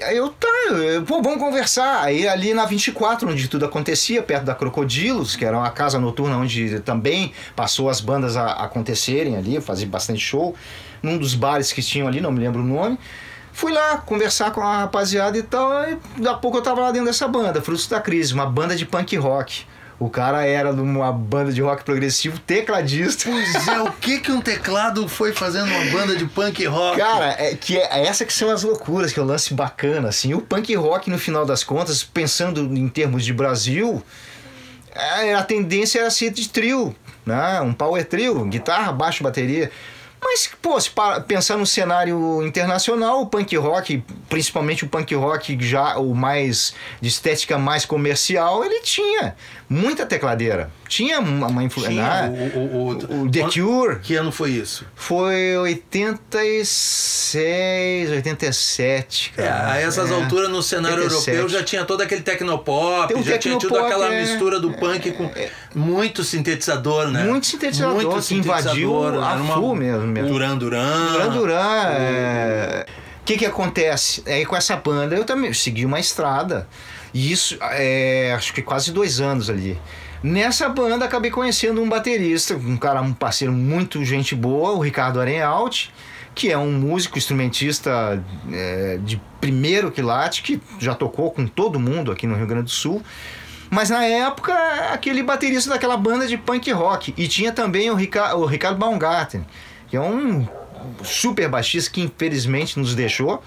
Aí 0.00 0.16
eu, 0.16 0.28
tá, 0.28 0.46
pô, 1.08 1.20
vamos 1.20 1.40
conversar. 1.40 2.04
Aí 2.04 2.28
ali 2.28 2.54
na 2.54 2.64
24, 2.64 3.28
onde 3.28 3.48
tudo 3.48 3.64
acontecia, 3.64 4.22
perto 4.22 4.44
da 4.44 4.54
Crocodilos, 4.54 5.34
que 5.34 5.44
era 5.44 5.58
uma 5.58 5.70
casa 5.70 5.98
noturna 5.98 6.36
onde 6.36 6.78
também 6.80 7.32
passou 7.56 7.90
as 7.90 8.00
bandas 8.00 8.36
a 8.36 8.52
acontecerem 8.52 9.36
ali, 9.36 9.60
fazer 9.60 9.86
bastante 9.86 10.20
show, 10.20 10.54
num 11.02 11.18
dos 11.18 11.34
bares 11.34 11.72
que 11.72 11.82
tinham 11.82 12.06
ali, 12.06 12.20
não 12.20 12.30
me 12.30 12.38
lembro 12.38 12.62
o 12.62 12.64
nome. 12.64 12.96
Fui 13.52 13.72
lá 13.72 13.96
conversar 13.96 14.52
com 14.52 14.60
a 14.60 14.82
rapaziada 14.82 15.36
e 15.36 15.42
tal, 15.42 15.82
e 15.82 15.98
daqui 16.16 16.28
a 16.28 16.34
pouco 16.34 16.58
eu 16.58 16.62
tava 16.62 16.80
lá 16.80 16.92
dentro 16.92 17.08
dessa 17.08 17.26
banda, 17.26 17.60
Frutos 17.60 17.88
da 17.88 18.00
Crise, 18.00 18.32
uma 18.32 18.46
banda 18.46 18.76
de 18.76 18.86
punk 18.86 19.16
rock. 19.16 19.66
O 20.00 20.08
cara 20.08 20.46
era 20.46 20.72
de 20.72 20.80
uma 20.80 21.12
banda 21.12 21.52
de 21.52 21.60
rock 21.60 21.82
progressivo, 21.82 22.38
tecladista. 22.38 23.28
Pois 23.28 23.66
é, 23.66 23.82
o 23.82 23.90
que 23.92 24.20
que 24.20 24.30
um 24.30 24.40
teclado 24.40 25.08
foi 25.08 25.32
fazendo 25.32 25.66
uma 25.66 25.90
banda 25.90 26.14
de 26.14 26.24
punk 26.24 26.64
rock? 26.66 26.98
Cara, 26.98 27.34
é, 27.36 27.56
que 27.56 27.76
é, 27.76 28.06
essa 28.06 28.24
que 28.24 28.32
são 28.32 28.48
as 28.48 28.62
loucuras, 28.62 29.12
que 29.12 29.18
é 29.18 29.22
o 29.22 29.26
lance 29.26 29.52
bacana, 29.54 30.08
assim. 30.08 30.34
O 30.34 30.40
punk 30.40 30.72
rock, 30.76 31.10
no 31.10 31.18
final 31.18 31.44
das 31.44 31.64
contas, 31.64 32.04
pensando 32.04 32.60
em 32.60 32.88
termos 32.88 33.24
de 33.24 33.32
Brasil, 33.32 34.00
é, 34.94 35.34
a 35.34 35.42
tendência 35.42 35.98
era 35.98 36.10
ser 36.10 36.30
de 36.30 36.48
trio, 36.48 36.94
né? 37.26 37.60
Um 37.60 37.72
power 37.72 38.04
trio, 38.04 38.44
guitarra, 38.44 38.92
baixo, 38.92 39.24
bateria. 39.24 39.68
Mas, 40.20 40.50
pô, 40.60 40.80
se 40.80 40.90
para, 40.90 41.20
pensar 41.20 41.56
no 41.56 41.66
cenário 41.66 42.44
internacional, 42.44 43.22
o 43.22 43.26
punk 43.26 43.56
rock, 43.56 44.02
principalmente 44.28 44.84
o 44.84 44.88
punk 44.88 45.14
rock 45.14 45.56
já 45.60 45.96
o 45.96 46.14
mais 46.14 46.74
de 47.00 47.08
estética 47.08 47.56
mais 47.56 47.84
comercial, 47.84 48.64
ele 48.64 48.80
tinha 48.80 49.36
muita 49.68 50.06
tecladeira. 50.06 50.70
Tinha 50.88 51.20
uma, 51.20 51.62
influência. 51.62 51.92
Tinha, 51.92 52.32
o, 52.54 52.58
o, 52.58 52.92
o, 52.92 53.22
o 53.22 53.30
The 53.30 53.42
Cure. 53.42 53.98
Que 54.00 54.16
ano 54.16 54.32
foi 54.32 54.52
isso? 54.52 54.86
Foi 54.94 55.54
86, 55.58 58.10
87, 58.10 59.34
cara. 59.36 59.48
É, 59.48 59.52
a 59.72 59.76
essas 59.80 60.10
é, 60.10 60.14
alturas 60.14 60.48
no 60.48 60.62
cenário 60.62 61.02
87. 61.02 61.30
europeu 61.30 61.58
já 61.58 61.64
tinha 61.64 61.84
todo 61.84 62.00
aquele 62.00 62.22
tecnopop, 62.22 63.12
já 63.22 63.36
tinha 63.36 63.58
tido 63.58 63.78
aquela 63.78 64.14
é, 64.14 64.22
mistura 64.22 64.58
do 64.58 64.72
punk 64.72 65.12
com 65.12 65.24
é, 65.36 65.50
muito 65.74 66.24
sintetizador, 66.24 67.08
né? 67.08 67.24
Muito 67.24 67.46
sintetizador, 67.46 67.94
muito 67.94 68.16
que 68.16 68.22
sintetizador, 68.22 68.70
invadiu 68.70 69.22
a 69.22 69.36
full 69.54 69.74
mesmo, 69.74 70.06
mesmo. 70.06 70.30
Duran 70.30 70.56
Duran. 70.56 71.12
Duran 71.12 71.28
Duran, 71.28 71.84
é... 71.90 72.86
O 73.20 73.24
que 73.28 73.36
que 73.36 73.44
acontece? 73.44 74.22
Aí 74.26 74.46
com 74.46 74.56
essa 74.56 74.74
banda 74.76 75.14
eu 75.14 75.24
também 75.24 75.52
segui 75.52 75.84
uma 75.84 76.00
estrada. 76.00 76.66
E 77.12 77.32
isso, 77.32 77.56
é, 77.60 78.32
acho 78.36 78.52
que 78.52 78.62
quase 78.62 78.92
dois 78.92 79.20
anos 79.20 79.48
ali. 79.48 79.78
Nessa 80.22 80.68
banda 80.68 81.04
acabei 81.04 81.30
conhecendo 81.30 81.80
um 81.80 81.88
baterista, 81.88 82.54
um 82.54 82.76
cara, 82.76 83.00
um 83.00 83.12
parceiro 83.12 83.52
muito 83.52 84.04
gente 84.04 84.34
boa, 84.34 84.72
o 84.72 84.80
Ricardo 84.80 85.20
Arenhalt, 85.20 85.88
que 86.34 86.50
é 86.50 86.58
um 86.58 86.72
músico 86.72 87.18
instrumentista 87.18 88.22
é, 88.52 88.98
de 89.02 89.20
primeiro 89.40 89.90
quilate, 89.90 90.42
que 90.42 90.60
já 90.78 90.94
tocou 90.94 91.30
com 91.30 91.46
todo 91.46 91.78
mundo 91.78 92.10
aqui 92.10 92.26
no 92.26 92.34
Rio 92.34 92.46
Grande 92.46 92.64
do 92.64 92.70
Sul. 92.70 93.02
Mas 93.70 93.90
na 93.90 94.04
época, 94.04 94.54
aquele 94.92 95.22
baterista 95.22 95.70
daquela 95.70 95.96
banda 95.96 96.26
de 96.26 96.36
punk 96.36 96.70
rock. 96.72 97.14
E 97.16 97.28
tinha 97.28 97.52
também 97.52 97.90
o, 97.90 97.94
Rica 97.94 98.34
o 98.34 98.46
Ricardo 98.46 98.78
Baumgarten, 98.78 99.44
que 99.88 99.96
é 99.96 100.00
um 100.00 100.46
super 101.04 101.48
baixista 101.48 101.90
que 101.90 102.00
infelizmente 102.00 102.78
nos 102.78 102.94
deixou. 102.94 103.42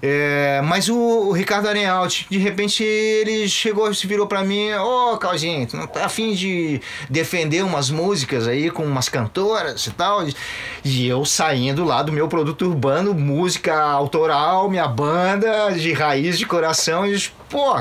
É, 0.00 0.60
mas 0.62 0.88
o, 0.88 0.96
o, 0.96 1.32
Ricardo 1.32 1.66
Arenalt, 1.66 2.22
de 2.30 2.38
repente 2.38 2.84
ele 2.84 3.48
chegou, 3.48 3.92
se 3.92 4.06
virou 4.06 4.28
para 4.28 4.44
mim, 4.44 4.72
ô 4.74 5.14
oh, 5.14 5.18
Claudinho, 5.18 5.66
não 5.72 5.88
tá 5.88 6.04
afim 6.04 6.34
de 6.34 6.80
defender 7.10 7.64
umas 7.64 7.90
músicas 7.90 8.46
aí 8.46 8.70
com 8.70 8.84
umas 8.84 9.08
cantoras 9.08 9.86
e 9.86 9.90
tal? 9.90 10.24
E 10.84 11.08
eu 11.08 11.24
saindo 11.24 11.84
lá 11.84 12.00
do 12.02 12.12
meu 12.12 12.28
produto 12.28 12.66
urbano, 12.66 13.12
música 13.12 13.76
autoral, 13.76 14.70
minha 14.70 14.86
banda 14.86 15.70
de 15.72 15.92
raiz, 15.92 16.38
de 16.38 16.46
coração, 16.46 17.04
e 17.04 17.20
pô, 17.48 17.74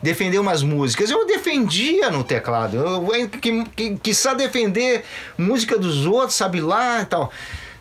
defender 0.00 0.38
umas 0.38 0.62
músicas. 0.62 1.10
Eu 1.10 1.26
defendia 1.26 2.08
no 2.08 2.22
teclado, 2.22 2.76
eu, 2.76 3.28
que, 3.28 3.64
que, 3.64 3.96
que 3.96 4.14
sabe 4.14 4.44
defender 4.44 5.04
música 5.36 5.76
dos 5.76 6.06
outros, 6.06 6.34
sabe 6.34 6.60
lá 6.60 7.00
e 7.02 7.06
tal. 7.06 7.32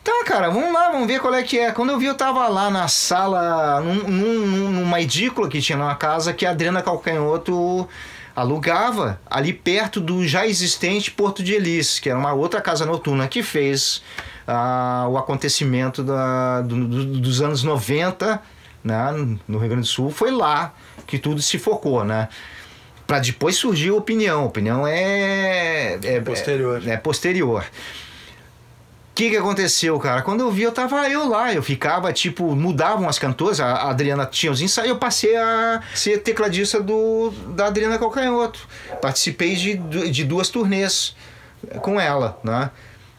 Tá, 0.04 0.24
cara, 0.26 0.50
vamos 0.50 0.74
lá, 0.74 0.92
vamos 0.92 1.08
ver 1.08 1.22
qual 1.22 1.34
é 1.34 1.42
que 1.44 1.58
é. 1.58 1.72
Quando 1.72 1.92
eu 1.92 1.98
vi, 1.98 2.08
eu 2.08 2.16
tava 2.16 2.46
lá 2.50 2.70
na 2.70 2.90
sala, 2.90 3.80
num, 3.80 4.10
num, 4.10 4.72
numa 4.72 5.00
edícula 5.00 5.48
que 5.48 5.62
tinha 5.62 5.78
numa 5.78 5.96
casa 5.96 6.34
que 6.34 6.46
a 6.46 6.50
Adriana 6.52 6.82
Calcanhoto 6.82 7.88
alugava 8.36 9.20
ali 9.30 9.54
perto 9.54 10.02
do 10.02 10.28
já 10.28 10.46
existente 10.46 11.10
Porto 11.10 11.42
de 11.42 11.54
Elis, 11.54 12.00
que 12.00 12.10
era 12.10 12.20
uma 12.20 12.34
outra 12.34 12.60
casa 12.60 12.86
noturna 12.86 13.28
que 13.30 13.42
fez 13.42 14.04
ah, 14.46 15.08
o 15.10 15.18
acontecimento 15.18 16.04
da, 16.04 16.62
do, 16.62 16.86
do, 16.86 17.06
dos 17.20 17.42
anos 17.42 17.64
90 17.64 18.42
né, 18.84 19.38
no 19.48 19.58
Rio 19.58 19.70
Grande 19.70 19.84
do 19.84 19.88
Sul. 19.88 20.10
Foi 20.10 20.32
lá 20.32 20.74
que 21.08 21.18
tudo 21.18 21.42
se 21.42 21.58
focou, 21.58 22.04
né? 22.04 22.28
Para 23.08 23.20
depois 23.20 23.56
surgir 23.56 23.90
a 23.90 23.96
opinião. 23.96 24.42
A 24.42 24.46
opinião 24.46 24.88
é, 24.88 25.98
é 26.04 26.20
posterior. 26.20 26.82
É, 26.86 26.92
é 26.92 26.98
posterior. 26.98 27.66
O 29.14 29.16
que, 29.16 29.30
que 29.30 29.38
aconteceu, 29.38 30.00
cara? 30.00 30.24
Quando 30.24 30.40
eu 30.40 30.50
vi, 30.50 30.64
eu 30.64 30.72
tava 30.72 31.08
eu 31.08 31.30
lá. 31.30 31.54
Eu 31.54 31.62
ficava, 31.62 32.12
tipo, 32.12 32.56
mudavam 32.56 33.08
as 33.08 33.20
cantoras. 33.20 33.60
A 33.60 33.92
Adriana 33.92 34.26
tinha 34.26 34.52
os 34.52 34.60
ensaios. 34.60 34.90
Eu 34.90 34.98
passei 34.98 35.36
a 35.36 35.84
ser 35.94 36.24
tecladista 36.24 36.82
do, 36.82 37.30
da 37.50 37.68
Adriana 37.68 38.00
Calcanhoto. 38.00 38.68
Participei 39.00 39.56
de, 39.56 39.76
de 40.10 40.24
duas 40.24 40.50
turnês 40.50 41.16
com 41.80 42.02
ela, 42.02 42.40
né? 42.44 42.72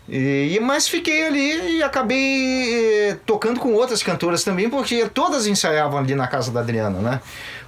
E, 0.09 0.59
mas 0.61 0.89
fiquei 0.89 1.29
ali 1.29 1.77
e 1.77 1.83
acabei 1.85 3.11
eh, 3.11 3.17
tocando 3.25 3.61
com 3.61 3.73
outras 3.73 4.03
cantoras 4.03 4.43
também, 4.43 4.69
porque 4.69 5.09
todas 5.09 5.47
ensaiavam 5.47 6.01
ali 6.01 6.17
na 6.17 6.27
casa 6.27 6.51
da 6.51 6.59
Adriana, 6.59 6.99
né? 6.99 7.21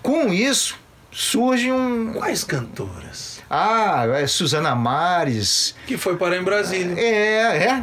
Com 0.02 0.33
isso, 0.33 0.76
surge 1.12 1.71
um. 1.71 2.12
Quais 2.12 2.42
cantoras? 2.42 3.36
Ah, 3.49 4.07
é 4.15 4.26
Suzana 4.26 4.75
Mares. 4.75 5.75
Que 5.87 5.97
foi 5.97 6.17
parar 6.17 6.37
em 6.37 6.43
Brasília. 6.43 6.95
É, 6.99 7.59
é. 7.59 7.83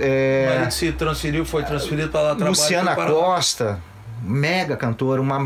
é. 0.00 0.46
O 0.46 0.54
marido 0.54 0.70
se 0.72 0.92
transferiu, 0.92 1.44
foi 1.44 1.62
transferido 1.62 2.08
para 2.08 2.20
lá 2.20 2.28
trabalhar. 2.34 2.50
Luciana 2.50 2.94
Costa 2.96 3.80
mega 4.22 4.76
cantora, 4.76 5.20
uma 5.20 5.38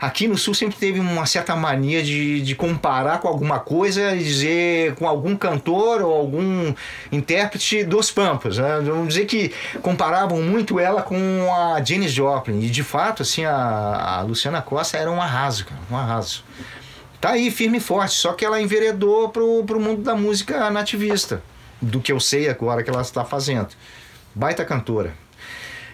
aqui 0.00 0.26
no 0.26 0.36
sul 0.36 0.54
sempre 0.54 0.76
teve 0.76 0.98
uma 1.00 1.26
certa 1.26 1.54
mania 1.54 2.02
de, 2.02 2.40
de 2.40 2.54
comparar 2.54 3.20
com 3.20 3.28
alguma 3.28 3.60
coisa 3.60 4.14
e 4.14 4.22
dizer 4.22 4.94
com 4.94 5.06
algum 5.06 5.36
cantor 5.36 6.02
ou 6.02 6.12
algum 6.12 6.74
intérprete 7.12 7.84
dos 7.84 8.10
Pampas, 8.10 8.58
né? 8.58 8.80
vamos 8.82 9.08
dizer 9.08 9.26
que 9.26 9.52
comparavam 9.80 10.42
muito 10.42 10.80
ela 10.80 11.02
com 11.02 11.16
a 11.52 11.82
Janis 11.82 12.12
Joplin 12.12 12.60
e 12.60 12.68
de 12.68 12.82
fato 12.82 13.22
assim 13.22 13.44
a, 13.44 14.18
a 14.18 14.22
Luciana 14.22 14.60
Costa 14.60 14.96
era 14.96 15.10
um 15.10 15.20
arraso, 15.20 15.64
cara, 15.64 15.80
um 15.90 15.96
arraso 15.96 16.44
tá 17.20 17.30
aí 17.30 17.50
firme 17.50 17.78
e 17.78 17.80
forte, 17.80 18.14
só 18.14 18.32
que 18.32 18.44
ela 18.44 18.60
enveredou 18.60 19.28
pro, 19.28 19.64
pro 19.64 19.80
mundo 19.80 20.02
da 20.02 20.14
música 20.14 20.70
nativista, 20.70 21.42
do 21.80 22.00
que 22.00 22.12
eu 22.12 22.20
sei 22.20 22.48
agora 22.48 22.82
que 22.82 22.90
ela 22.90 23.02
está 23.02 23.24
fazendo. 23.24 23.68
Baita 24.34 24.64
cantora. 24.64 25.14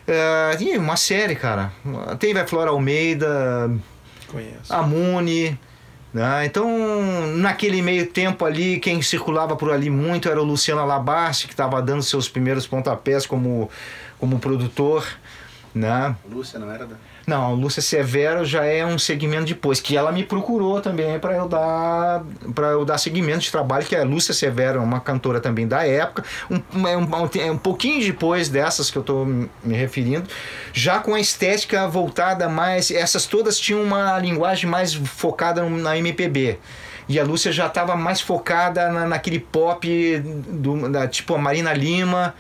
Uh, 0.07 0.63
e 0.63 0.77
uma 0.77 0.97
série, 0.97 1.35
cara. 1.35 1.73
Teve 2.19 2.39
a 2.39 2.47
Flora 2.47 2.71
Almeida, 2.71 3.71
Conheço. 4.29 4.73
a 4.73 4.83
Muni. 4.83 5.59
Né? 6.13 6.47
Então, 6.47 6.69
naquele 7.39 7.83
meio 7.83 8.07
tempo 8.07 8.45
ali, 8.45 8.79
quem 8.79 9.03
circulava 9.03 9.57
por 9.57 9.73
ali 9.73 9.91
muito 9.91 10.29
era 10.29 10.41
o 10.41 10.45
Luciano 10.45 10.85
Labarce, 10.87 11.47
que 11.47 11.53
estava 11.53 11.83
dando 11.83 12.03
seus 12.03 12.29
primeiros 12.29 12.67
pontapés 12.67 13.27
como, 13.27 13.69
como 14.21 14.39
produtor. 14.39 15.05
Né? 15.75 16.15
Lúcia 16.31 16.59
não 16.61 16.71
era 16.71 16.87
da... 16.87 16.95
Não, 17.27 17.55
Lúcia 17.55 17.81
Severo 17.81 18.45
já 18.45 18.65
é 18.65 18.85
um 18.85 18.99
segmento 18.99 19.47
depois, 19.47 19.81
que 19.81 19.97
ela 19.97 20.13
me 20.13 20.25
procurou 20.25 20.81
também 20.81 21.19
para 21.19 21.35
eu 21.35 21.49
dar 21.49 22.23
para 22.55 22.69
eu 22.69 22.85
dar 22.85 22.99
seguimento 22.99 23.41
de 23.41 23.51
trabalho, 23.51 23.87
que 23.87 23.97
é 23.97 24.01
a 24.01 24.05
Lúcia 24.05 24.35
Severo, 24.35 24.83
uma 24.83 25.01
cantora 25.01 25.41
também 25.41 25.67
da 25.67 25.87
época, 25.87 26.23
um, 26.51 26.57
um, 26.57 26.87
um, 26.87 27.53
um 27.53 27.59
pouquinho 27.59 28.05
depois 28.05 28.49
dessas 28.51 28.91
que 28.91 28.99
eu 28.99 29.01
estou 29.01 29.25
me 29.25 29.75
referindo, 29.75 30.29
já 30.73 30.99
com 30.99 31.15
a 31.15 31.21
estética 31.21 31.89
voltada 31.89 32.49
mais. 32.49 32.91
Essas 32.91 33.25
todas 33.27 33.59
tinham 33.59 33.83
uma 33.83 34.19
linguagem 34.19 34.69
mais 34.69 34.93
focada 34.93 35.63
na 35.63 35.97
MPB. 35.97 36.59
E 37.09 37.19
a 37.19 37.25
Lúcia 37.25 37.53
já 37.53 37.67
estava 37.67 37.97
mais 37.97 38.21
focada 38.21 38.91
na, 38.91 39.07
naquele 39.07 39.39
pop 39.39 40.19
do, 40.19 40.89
da, 40.91 41.07
tipo 41.07 41.35
a 41.35 41.39
Marina 41.39 41.73
Lima 41.73 42.35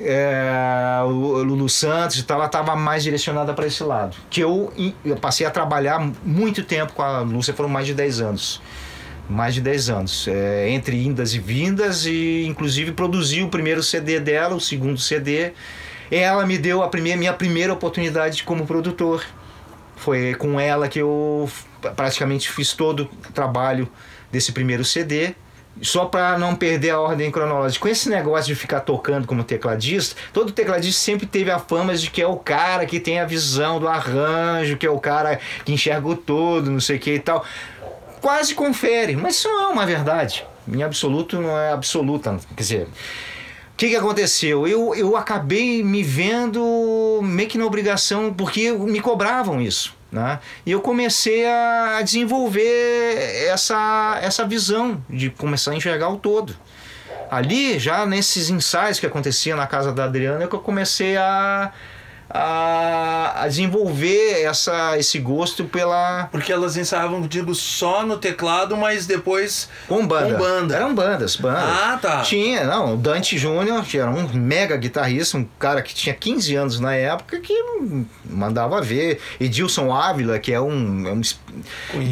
é, 0.00 1.00
Lulu 1.06 1.68
Santos 1.68 2.18
e 2.18 2.22
tal, 2.22 2.38
ela 2.38 2.46
estava 2.46 2.74
mais 2.76 3.02
direcionada 3.02 3.52
para 3.54 3.66
esse 3.66 3.82
lado. 3.82 4.16
Que 4.30 4.40
eu, 4.40 4.72
eu, 5.04 5.16
passei 5.16 5.46
a 5.46 5.50
trabalhar 5.50 6.10
muito 6.24 6.64
tempo 6.64 6.92
com 6.92 7.02
a 7.02 7.20
Lúcia, 7.20 7.54
foram 7.54 7.68
mais 7.68 7.86
de 7.86 7.94
10 7.94 8.20
anos. 8.20 8.62
Mais 9.28 9.54
de 9.54 9.60
10 9.60 9.90
anos. 9.90 10.28
É, 10.28 10.68
entre 10.70 11.02
indas 11.04 11.34
e 11.34 11.38
vindas, 11.38 12.06
e 12.06 12.44
inclusive 12.46 12.92
produzi 12.92 13.42
o 13.42 13.48
primeiro 13.48 13.82
CD 13.82 14.20
dela, 14.20 14.54
o 14.54 14.60
segundo 14.60 14.98
CD. 14.98 15.52
Ela 16.10 16.44
me 16.46 16.58
deu 16.58 16.82
a 16.82 16.88
primeira, 16.88 17.18
minha 17.18 17.32
primeira 17.32 17.72
oportunidade 17.72 18.42
como 18.44 18.66
produtor. 18.66 19.24
Foi 19.96 20.34
com 20.34 20.60
ela 20.60 20.88
que 20.88 20.98
eu 20.98 21.48
praticamente 21.96 22.50
fiz 22.50 22.72
todo 22.72 23.08
o 23.28 23.32
trabalho 23.32 23.88
desse 24.30 24.52
primeiro 24.52 24.84
CD 24.84 25.34
só 25.82 26.04
para 26.06 26.38
não 26.38 26.54
perder 26.54 26.90
a 26.90 27.00
ordem 27.00 27.30
cronológica. 27.30 27.82
Com 27.82 27.88
esse 27.88 28.08
negócio 28.08 28.46
de 28.46 28.54
ficar 28.54 28.80
tocando 28.80 29.26
como 29.26 29.42
tecladista, 29.42 30.16
todo 30.32 30.52
tecladista 30.52 31.00
sempre 31.00 31.26
teve 31.26 31.50
a 31.50 31.58
fama 31.58 31.94
de 31.94 32.10
que 32.10 32.22
é 32.22 32.26
o 32.26 32.36
cara 32.36 32.86
que 32.86 33.00
tem 33.00 33.20
a 33.20 33.24
visão 33.24 33.78
do 33.78 33.88
arranjo, 33.88 34.76
que 34.76 34.86
é 34.86 34.90
o 34.90 34.98
cara 34.98 35.38
que 35.64 35.72
enxerga 35.72 36.06
o 36.06 36.16
todo, 36.16 36.70
não 36.70 36.80
sei 36.80 36.96
o 36.96 37.00
que 37.00 37.14
e 37.14 37.18
tal. 37.18 37.44
Quase 38.20 38.54
confere, 38.54 39.16
mas 39.16 39.36
isso 39.36 39.48
não 39.48 39.64
é 39.64 39.66
uma 39.68 39.86
verdade. 39.86 40.46
Em 40.66 40.82
absoluto 40.82 41.40
não 41.40 41.58
é 41.58 41.72
absoluta. 41.72 42.38
Quer 42.56 42.62
dizer, 42.62 42.88
o 43.74 43.76
que, 43.76 43.88
que 43.88 43.96
aconteceu? 43.96 44.66
Eu, 44.66 44.94
eu 44.94 45.16
acabei 45.16 45.82
me 45.82 46.02
vendo 46.02 47.20
meio 47.22 47.48
que 47.48 47.58
na 47.58 47.66
obrigação, 47.66 48.32
porque 48.32 48.70
me 48.72 49.00
cobravam 49.00 49.60
isso. 49.60 49.94
Né? 50.14 50.38
E 50.64 50.70
eu 50.70 50.80
comecei 50.80 51.44
a 51.44 52.00
desenvolver 52.00 53.16
essa, 53.48 54.16
essa 54.22 54.46
visão 54.46 55.02
de 55.10 55.28
começar 55.28 55.72
a 55.72 55.74
enxergar 55.74 56.08
o 56.08 56.16
todo. 56.16 56.54
Ali, 57.28 57.80
já 57.80 58.06
nesses 58.06 58.48
ensaios 58.48 59.00
que 59.00 59.06
acontecia 59.06 59.56
na 59.56 59.66
casa 59.66 59.92
da 59.92 60.04
Adriana, 60.04 60.44
é 60.44 60.46
que 60.46 60.54
eu 60.54 60.60
comecei 60.60 61.16
a, 61.16 61.72
a, 62.28 63.42
a 63.42 63.48
desenvolver 63.48 64.42
essa, 64.42 64.98
esse 64.98 65.18
gosto 65.18 65.64
pela. 65.64 66.28
Porque 66.30 66.52
elas 66.52 66.76
ensaiavam, 66.76 67.22
digo, 67.22 67.54
só 67.54 68.04
no 68.04 68.16
teclado, 68.16 68.76
mas 68.76 69.06
depois. 69.06 69.68
Com 69.86 70.06
banda. 70.06 70.34
Com 70.34 70.38
banda. 70.38 70.76
Eram 70.76 70.94
bandas, 70.94 71.36
bandas. 71.36 71.62
Ah, 71.62 71.98
tá. 72.00 72.22
Tinha, 72.22 72.64
não, 72.64 72.94
o 72.94 72.96
Dante 72.96 73.36
Júnior, 73.36 73.84
que 73.84 73.98
era 73.98 74.10
um 74.10 74.28
mega 74.32 74.76
guitarrista, 74.76 75.36
um 75.36 75.46
cara 75.58 75.82
que 75.82 75.94
tinha 75.94 76.14
15 76.14 76.54
anos 76.56 76.80
na 76.80 76.94
época, 76.94 77.40
que 77.40 77.54
mandava 78.24 78.80
ver. 78.80 79.20
Edilson 79.38 79.92
Ávila, 79.92 80.38
que 80.38 80.52
é 80.52 80.60
um. 80.60 81.06
É 81.06 81.12
um 81.12 81.20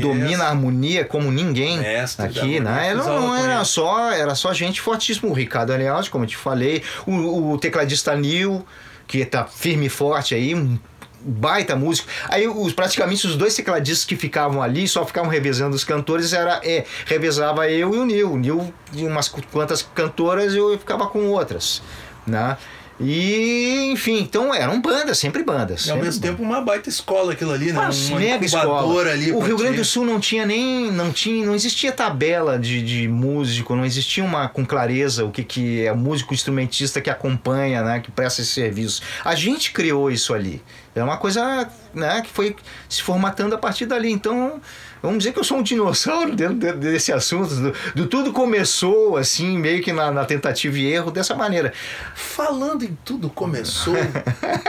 domina 0.01 0.45
a 0.45 0.49
harmonia 0.49 1.05
como 1.05 1.31
ninguém 1.31 1.79
Mestre 1.79 2.27
aqui, 2.27 2.61
né? 2.61 2.95
Não, 2.95 3.21
não 3.21 3.37
era 3.37 3.65
só, 3.65 4.11
era 4.11 4.35
só 4.35 4.53
gente 4.53 4.81
fortíssima. 4.81 5.31
O 5.31 5.35
Ricardo 5.35 5.73
Aliás, 5.73 6.09
como 6.09 6.25
eu 6.25 6.29
te 6.29 6.37
falei, 6.37 6.83
o, 7.07 7.53
o 7.53 7.59
tecladista 7.59 8.15
Nil 8.15 8.65
que 9.13 9.27
tá 9.27 9.45
firme 9.45 9.87
e 9.87 9.89
forte 9.91 10.35
aí, 10.35 10.55
um 10.55 10.79
baita 11.21 11.77
músico. 11.77 12.09
Aí 12.31 12.49
os, 12.49 12.73
praticamente 12.73 13.27
os 13.27 13.37
dois 13.37 13.55
tecladistas 13.55 14.07
que 14.07 14.17
ficavam 14.17 14.63
ali, 14.63 14.89
só 14.89 15.05
ficavam 15.05 15.31
revezando 15.31 15.77
os 15.77 15.85
cantores, 15.85 16.33
era 16.33 16.63
é, 16.65 16.87
revezava 17.05 17.71
eu 17.71 17.95
e 17.95 17.99
o 17.99 18.07
Nil. 18.07 18.33
O 18.33 18.39
Nil 18.39 18.75
umas 18.95 19.29
quantas 19.29 19.83
cantoras 19.83 20.55
eu 20.55 20.79
ficava 20.79 21.07
com 21.09 21.29
outras, 21.29 21.83
né? 22.27 22.57
E, 23.01 23.91
enfim, 23.93 24.21
então 24.21 24.55
eram 24.55 24.81
bandas, 24.81 25.19
sempre 25.19 25.43
bandas. 25.43 25.87
E 25.87 25.91
ao 25.91 25.97
mesmo 25.97 26.21
tempo 26.21 26.43
uma 26.43 26.61
baita 26.61 26.89
escola 26.89 27.33
aquilo 27.33 27.53
ali, 27.53 27.73
né? 27.73 27.81
Uma, 27.81 27.91
uma 27.91 28.19
mega 28.19 28.45
escola. 28.45 29.11
Ali 29.11 29.33
o 29.33 29.41
Rio 29.41 29.57
Grande 29.57 29.79
do 29.79 29.85
Sul 29.85 30.05
não 30.05 30.21
tinha 30.21 30.47
nem. 30.47 30.91
não 30.93 31.11
tinha 31.11 31.45
não 31.45 31.55
existia 31.55 31.91
tabela 31.91 32.59
de, 32.59 32.83
de 32.83 33.09
músico, 33.09 33.75
não 33.75 33.85
existia 33.85 34.23
uma 34.23 34.49
com 34.49 34.65
clareza 34.65 35.25
o 35.25 35.31
que, 35.31 35.43
que 35.43 35.87
é 35.87 35.93
músico 35.93 36.35
instrumentista 36.35 37.01
que 37.01 37.11
acompanha, 37.11 37.83
né? 37.83 38.01
Que 38.01 38.11
presta 38.11 38.43
esse 38.43 38.53
serviço. 38.53 39.03
A 39.25 39.35
gente 39.35 39.73
criou 39.73 40.11
isso 40.11 40.33
ali. 40.35 40.63
É 40.95 41.03
uma 41.03 41.17
coisa 41.17 41.69
né, 41.95 42.21
que 42.21 42.29
foi 42.29 42.55
se 42.89 43.03
formatando 43.03 43.55
a 43.55 43.59
partir 43.59 43.87
dali. 43.87 44.13
Então 44.13 44.61
vamos 45.03 45.19
dizer 45.19 45.33
que 45.33 45.41
eu 45.41 45.45
sou 45.45 45.59
um 45.59 45.63
dinossauro 45.63 46.35
dentro 46.35 46.77
desse 46.77 47.13
assunto. 47.13 47.55
Do, 47.55 47.75
do 47.95 48.07
tudo 48.07 48.33
começou 48.33 49.17
assim, 49.17 49.59
meio 49.59 49.83
que 49.83 49.93
na, 49.93 50.11
na, 50.11 50.25
tentativa 50.25 50.79
e 50.79 50.87
erro, 50.87 51.11
dessa 51.11 51.35
maneira. 51.35 51.73
Falando 52.15 52.85
em 52.85 52.97
tudo 53.05 53.29
começou, 53.29 53.97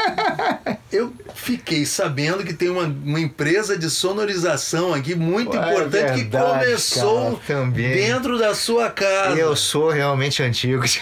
eu 0.92 1.13
fiquei 1.36 1.86
sabendo 1.86 2.44
que 2.44 2.54
tem 2.54 2.70
uma, 2.70 2.84
uma 2.84 3.20
empresa 3.20 3.78
de 3.78 3.90
sonorização 3.90 4.94
aqui 4.94 5.16
muito 5.16 5.56
Ué, 5.56 5.72
importante 5.72 5.96
é 5.96 6.13
verdade, 6.13 6.24
que 6.24 6.38
começou 6.38 7.42
cara, 7.48 7.66
dentro 7.66 8.38
da 8.38 8.56
sua 8.56 8.90
casa. 8.90 9.40
Eu 9.40 9.56
sou 9.56 9.90
realmente 9.90 10.42
antigo. 10.42 10.84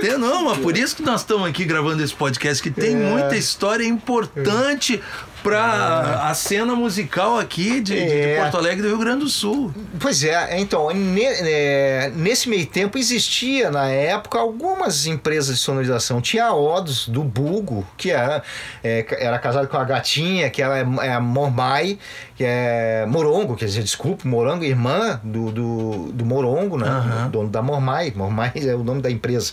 Tem, 0.00 0.18
não, 0.18 0.44
mas 0.44 0.58
por 0.58 0.76
isso 0.76 0.96
que 0.96 1.02
nós 1.02 1.20
estamos 1.20 1.48
aqui 1.48 1.64
gravando 1.64 2.02
esse 2.02 2.14
podcast, 2.14 2.62
que 2.62 2.70
tem 2.70 2.94
é. 2.94 2.96
muita 2.96 3.36
história 3.36 3.84
importante 3.84 5.00
para 5.44 6.30
a 6.30 6.34
cena 6.34 6.74
musical 6.74 7.38
aqui 7.38 7.78
de, 7.78 7.98
é. 7.98 8.34
de, 8.34 8.40
Porto 8.40 8.56
Alegre 8.56 8.80
do 8.80 8.88
Rio 8.88 8.98
Grande 8.98 9.20
do 9.20 9.28
Sul. 9.28 9.74
Pois 10.00 10.24
é, 10.24 10.58
então, 10.58 10.90
ne, 10.90 11.22
é, 11.22 12.10
nesse 12.16 12.48
meio 12.48 12.64
tempo 12.64 12.96
existia 12.96 13.70
na 13.70 13.86
época 13.86 14.38
algumas 14.38 15.04
empresas 15.04 15.56
de 15.56 15.62
sonorização. 15.62 16.22
Tinha 16.22 16.46
a 16.46 16.54
Odos 16.54 17.06
do 17.06 17.22
Bugo, 17.22 17.86
que 17.98 18.10
era, 18.10 18.42
é, 18.82 19.04
era 19.18 19.38
casado 19.38 19.68
com 19.68 19.76
a 19.76 19.84
gatinha, 19.84 20.48
que 20.48 20.62
ela 20.62 20.78
é, 20.78 20.86
é 21.02 21.12
a 21.12 21.20
Mormai, 21.20 21.98
que 22.36 22.42
é 22.44 23.06
Morongo, 23.06 23.54
quer 23.54 23.66
dizer, 23.66 23.82
desculpe, 23.82 24.26
Morongo, 24.26 24.64
irmã 24.64 25.20
do, 25.22 25.52
do, 25.52 26.12
do 26.12 26.24
Morongo, 26.24 26.76
né? 26.76 26.88
Uhum. 26.88 27.30
Dono 27.30 27.48
da 27.48 27.62
Mormai. 27.62 28.12
Mormai 28.14 28.52
é 28.56 28.74
o 28.74 28.82
nome 28.82 29.00
da 29.00 29.10
empresa. 29.10 29.52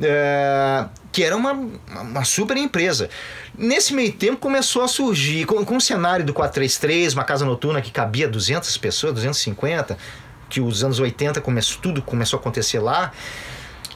É, 0.00 0.86
que 1.12 1.22
era 1.22 1.36
uma, 1.36 1.52
uma 2.00 2.24
super 2.24 2.56
empresa. 2.56 3.10
Nesse 3.56 3.92
meio 3.92 4.12
tempo 4.12 4.38
começou 4.38 4.82
a 4.82 4.88
surgir, 4.88 5.44
com, 5.44 5.62
com 5.64 5.76
o 5.76 5.80
cenário 5.80 6.24
do 6.24 6.32
433, 6.32 7.12
uma 7.12 7.24
casa 7.24 7.44
noturna 7.44 7.82
que 7.82 7.90
cabia 7.90 8.26
200 8.26 8.74
pessoas, 8.78 9.12
250, 9.14 9.98
que 10.48 10.62
os 10.62 10.82
anos 10.82 10.98
80 11.00 11.42
começou, 11.42 11.80
tudo 11.82 12.00
começou 12.00 12.38
a 12.38 12.40
acontecer 12.40 12.78
lá. 12.78 13.12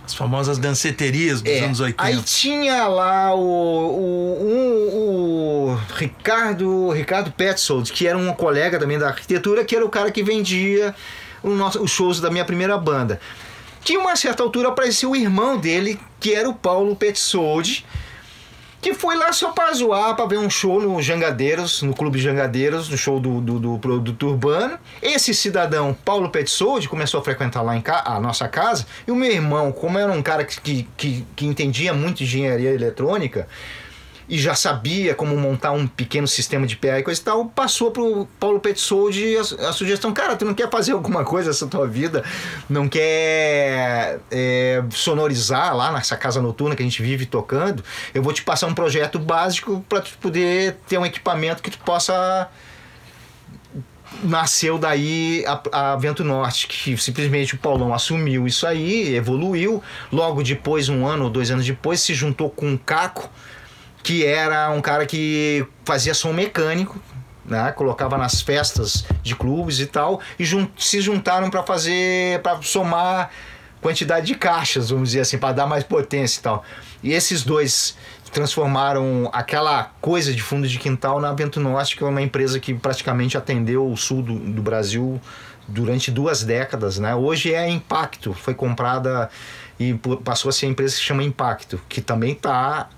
As 0.08 0.14
famosas 0.14 0.56
danceterias 0.56 1.42
dos 1.42 1.52
é, 1.52 1.60
anos 1.60 1.80
80. 1.80 2.02
Aí 2.02 2.22
tinha 2.22 2.88
lá 2.88 3.34
o, 3.34 3.40
o, 3.40 4.88
o, 4.94 5.70
o 5.70 5.78
Ricardo, 5.94 6.88
Ricardo 6.92 7.30
Petzold, 7.30 7.92
que 7.92 8.06
era 8.06 8.16
um 8.16 8.32
colega 8.32 8.78
também 8.78 8.98
da 8.98 9.08
arquitetura, 9.08 9.66
que 9.66 9.76
era 9.76 9.84
o 9.84 9.90
cara 9.90 10.10
que 10.10 10.22
vendia 10.22 10.94
o 11.42 11.50
nosso, 11.50 11.82
os 11.82 11.90
shows 11.90 12.22
da 12.22 12.30
minha 12.30 12.44
primeira 12.46 12.78
banda. 12.78 13.20
Que 13.84 13.98
uma 13.98 14.16
certa 14.16 14.42
altura 14.42 14.68
apareceu 14.70 15.10
o 15.10 15.16
irmão 15.16 15.58
dele, 15.58 16.00
que 16.18 16.32
era 16.32 16.48
o 16.48 16.54
Paulo 16.54 16.96
Petzold, 16.96 17.84
que 18.80 18.94
foi 18.94 19.16
lá 19.16 19.32
só 19.32 19.50
para 19.50 19.72
zoar, 19.74 20.14
para 20.14 20.26
ver 20.26 20.38
um 20.38 20.48
show 20.48 20.80
no 20.80 21.00
Jangadeiros, 21.02 21.82
no 21.82 21.94
Clube 21.94 22.18
Jangadeiros, 22.18 22.88
no 22.88 22.96
show 22.96 23.18
do, 23.18 23.40
do, 23.40 23.58
do 23.58 23.78
produto 23.78 24.28
urbano. 24.28 24.78
Esse 25.02 25.34
cidadão, 25.34 25.96
Paulo 26.04 26.30
Petsold, 26.30 26.88
começou 26.88 27.20
a 27.20 27.24
frequentar 27.24 27.62
lá 27.62 27.76
em 27.76 27.80
ca 27.80 28.02
a 28.06 28.20
nossa 28.20 28.48
casa, 28.48 28.86
e 29.06 29.10
o 29.10 29.16
meu 29.16 29.30
irmão, 29.30 29.72
como 29.72 29.98
era 29.98 30.12
um 30.12 30.22
cara 30.22 30.44
que, 30.44 30.88
que, 30.96 31.26
que 31.34 31.46
entendia 31.46 31.92
muito 31.92 32.22
engenharia 32.22 32.70
eletrônica, 32.70 33.48
e 34.28 34.38
já 34.38 34.54
sabia 34.54 35.14
como 35.14 35.36
montar 35.36 35.72
um 35.72 35.86
pequeno 35.86 36.28
sistema 36.28 36.66
de 36.66 36.76
PA 36.76 36.98
e 36.98 37.02
coisa 37.02 37.20
e 37.20 37.24
tal, 37.24 37.46
passou 37.46 37.90
pro 37.90 38.28
Paulo 38.38 38.60
Petzold 38.60 39.36
a, 39.36 39.68
a, 39.68 39.72
sugestão, 39.72 40.12
cara, 40.12 40.36
tu 40.36 40.44
não 40.44 40.54
quer 40.54 40.70
fazer 40.70 40.92
alguma 40.92 41.24
coisa 41.24 41.48
nessa 41.48 41.66
tua 41.66 41.86
vida? 41.86 42.22
Não 42.68 42.88
quer 42.88 44.20
é, 44.30 44.84
sonorizar 44.90 45.74
lá 45.74 45.90
nessa 45.92 46.16
casa 46.16 46.42
noturna 46.42 46.76
que 46.76 46.82
a 46.82 46.86
gente 46.86 47.00
vive 47.02 47.24
tocando? 47.24 47.82
Eu 48.12 48.22
vou 48.22 48.32
te 48.32 48.42
passar 48.42 48.66
um 48.66 48.74
projeto 48.74 49.18
básico 49.18 49.84
para 49.88 50.02
tu 50.02 50.10
poder 50.20 50.76
ter 50.86 50.98
um 50.98 51.06
equipamento 51.06 51.62
que 51.62 51.70
tu 51.70 51.78
possa 51.78 52.48
nasceu 54.22 54.78
daí 54.78 55.44
a, 55.46 55.92
a, 55.92 55.96
Vento 55.96 56.24
Norte, 56.24 56.66
que 56.66 56.96
simplesmente 56.96 57.54
o 57.54 57.58
Paulão 57.58 57.94
assumiu 57.94 58.46
isso 58.46 58.66
aí, 58.66 59.14
evoluiu. 59.14 59.82
Logo 60.12 60.42
depois, 60.42 60.88
um 60.88 61.06
ano 61.06 61.24
ou 61.24 61.30
dois 61.30 61.50
anos 61.50 61.64
depois, 61.64 62.00
se 62.00 62.14
juntou 62.14 62.50
com 62.50 62.74
o 62.74 62.78
Caco, 62.78 63.30
que 64.02 64.24
era 64.24 64.70
um 64.70 64.80
cara 64.80 65.06
que 65.06 65.66
fazia 65.84 66.14
som 66.14 66.32
mecânico, 66.32 67.00
né? 67.44 67.72
colocava 67.72 68.16
nas 68.18 68.40
festas 68.40 69.04
de 69.22 69.34
clubes 69.34 69.80
e 69.80 69.86
tal, 69.86 70.20
e 70.38 70.44
jun 70.44 70.68
se 70.76 71.00
juntaram 71.00 71.50
para 71.50 71.62
fazer, 71.62 72.40
para 72.42 72.60
somar 72.62 73.30
quantidade 73.80 74.26
de 74.26 74.34
caixas, 74.34 74.90
vamos 74.90 75.10
dizer 75.10 75.20
assim, 75.20 75.38
para 75.38 75.54
dar 75.54 75.66
mais 75.66 75.84
potência 75.84 76.40
e 76.40 76.42
tal. 76.42 76.64
E 77.02 77.12
esses 77.12 77.42
dois 77.42 77.96
transformaram 78.32 79.30
aquela 79.32 79.92
coisa 80.00 80.32
de 80.32 80.42
fundo 80.42 80.68
de 80.68 80.78
quintal 80.78 81.20
na 81.20 81.32
Vento 81.32 81.60
Norte, 81.60 81.96
que 81.96 82.04
é 82.04 82.06
uma 82.06 82.20
empresa 82.20 82.60
que 82.60 82.74
praticamente 82.74 83.38
atendeu 83.38 83.90
o 83.90 83.96
sul 83.96 84.22
do, 84.22 84.38
do 84.38 84.62
Brasil 84.62 85.20
durante 85.66 86.10
duas 86.10 86.42
décadas, 86.42 86.98
né? 86.98 87.14
Hoje 87.14 87.52
é 87.52 87.58
a 87.58 87.68
Impacto, 87.68 88.32
foi 88.32 88.54
comprada 88.54 89.30
e 89.78 89.94
passou 90.24 90.48
a 90.48 90.52
ser 90.52 90.66
a 90.66 90.68
empresa 90.68 90.94
que 90.94 91.00
se 91.00 91.06
chama 91.06 91.22
Impacto, 91.22 91.80
que 91.88 92.00
também 92.00 92.32
está 92.32 92.88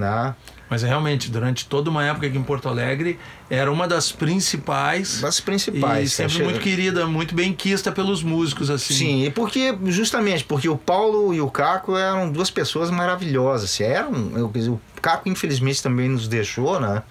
né? 0.00 0.34
Mas 0.68 0.82
realmente, 0.84 1.30
durante 1.30 1.66
toda 1.66 1.90
uma 1.90 2.04
época 2.04 2.28
aqui 2.28 2.38
em 2.38 2.42
Porto 2.44 2.68
Alegre, 2.68 3.18
era 3.50 3.70
uma 3.70 3.88
das 3.88 4.12
principais. 4.12 5.20
Das 5.20 5.40
principais. 5.40 6.12
E 6.12 6.14
sempre 6.14 6.38
né? 6.38 6.44
muito 6.44 6.60
querida, 6.60 7.06
muito 7.06 7.34
bem 7.34 7.52
quista 7.52 7.90
pelos 7.90 8.22
músicos, 8.22 8.70
assim. 8.70 8.94
Sim, 8.94 9.24
e 9.24 9.30
porque, 9.30 9.76
justamente, 9.86 10.44
porque 10.44 10.68
o 10.68 10.76
Paulo 10.76 11.34
e 11.34 11.40
o 11.40 11.50
Caco 11.50 11.96
eram 11.96 12.30
duas 12.30 12.50
pessoas 12.52 12.88
maravilhosas. 12.88 13.70
Assim, 13.70 13.82
eram, 13.82 14.12
o 14.12 14.80
Caco, 15.02 15.28
infelizmente, 15.28 15.82
também 15.82 16.08
nos 16.08 16.28
deixou, 16.28 16.78
né? 16.78 17.02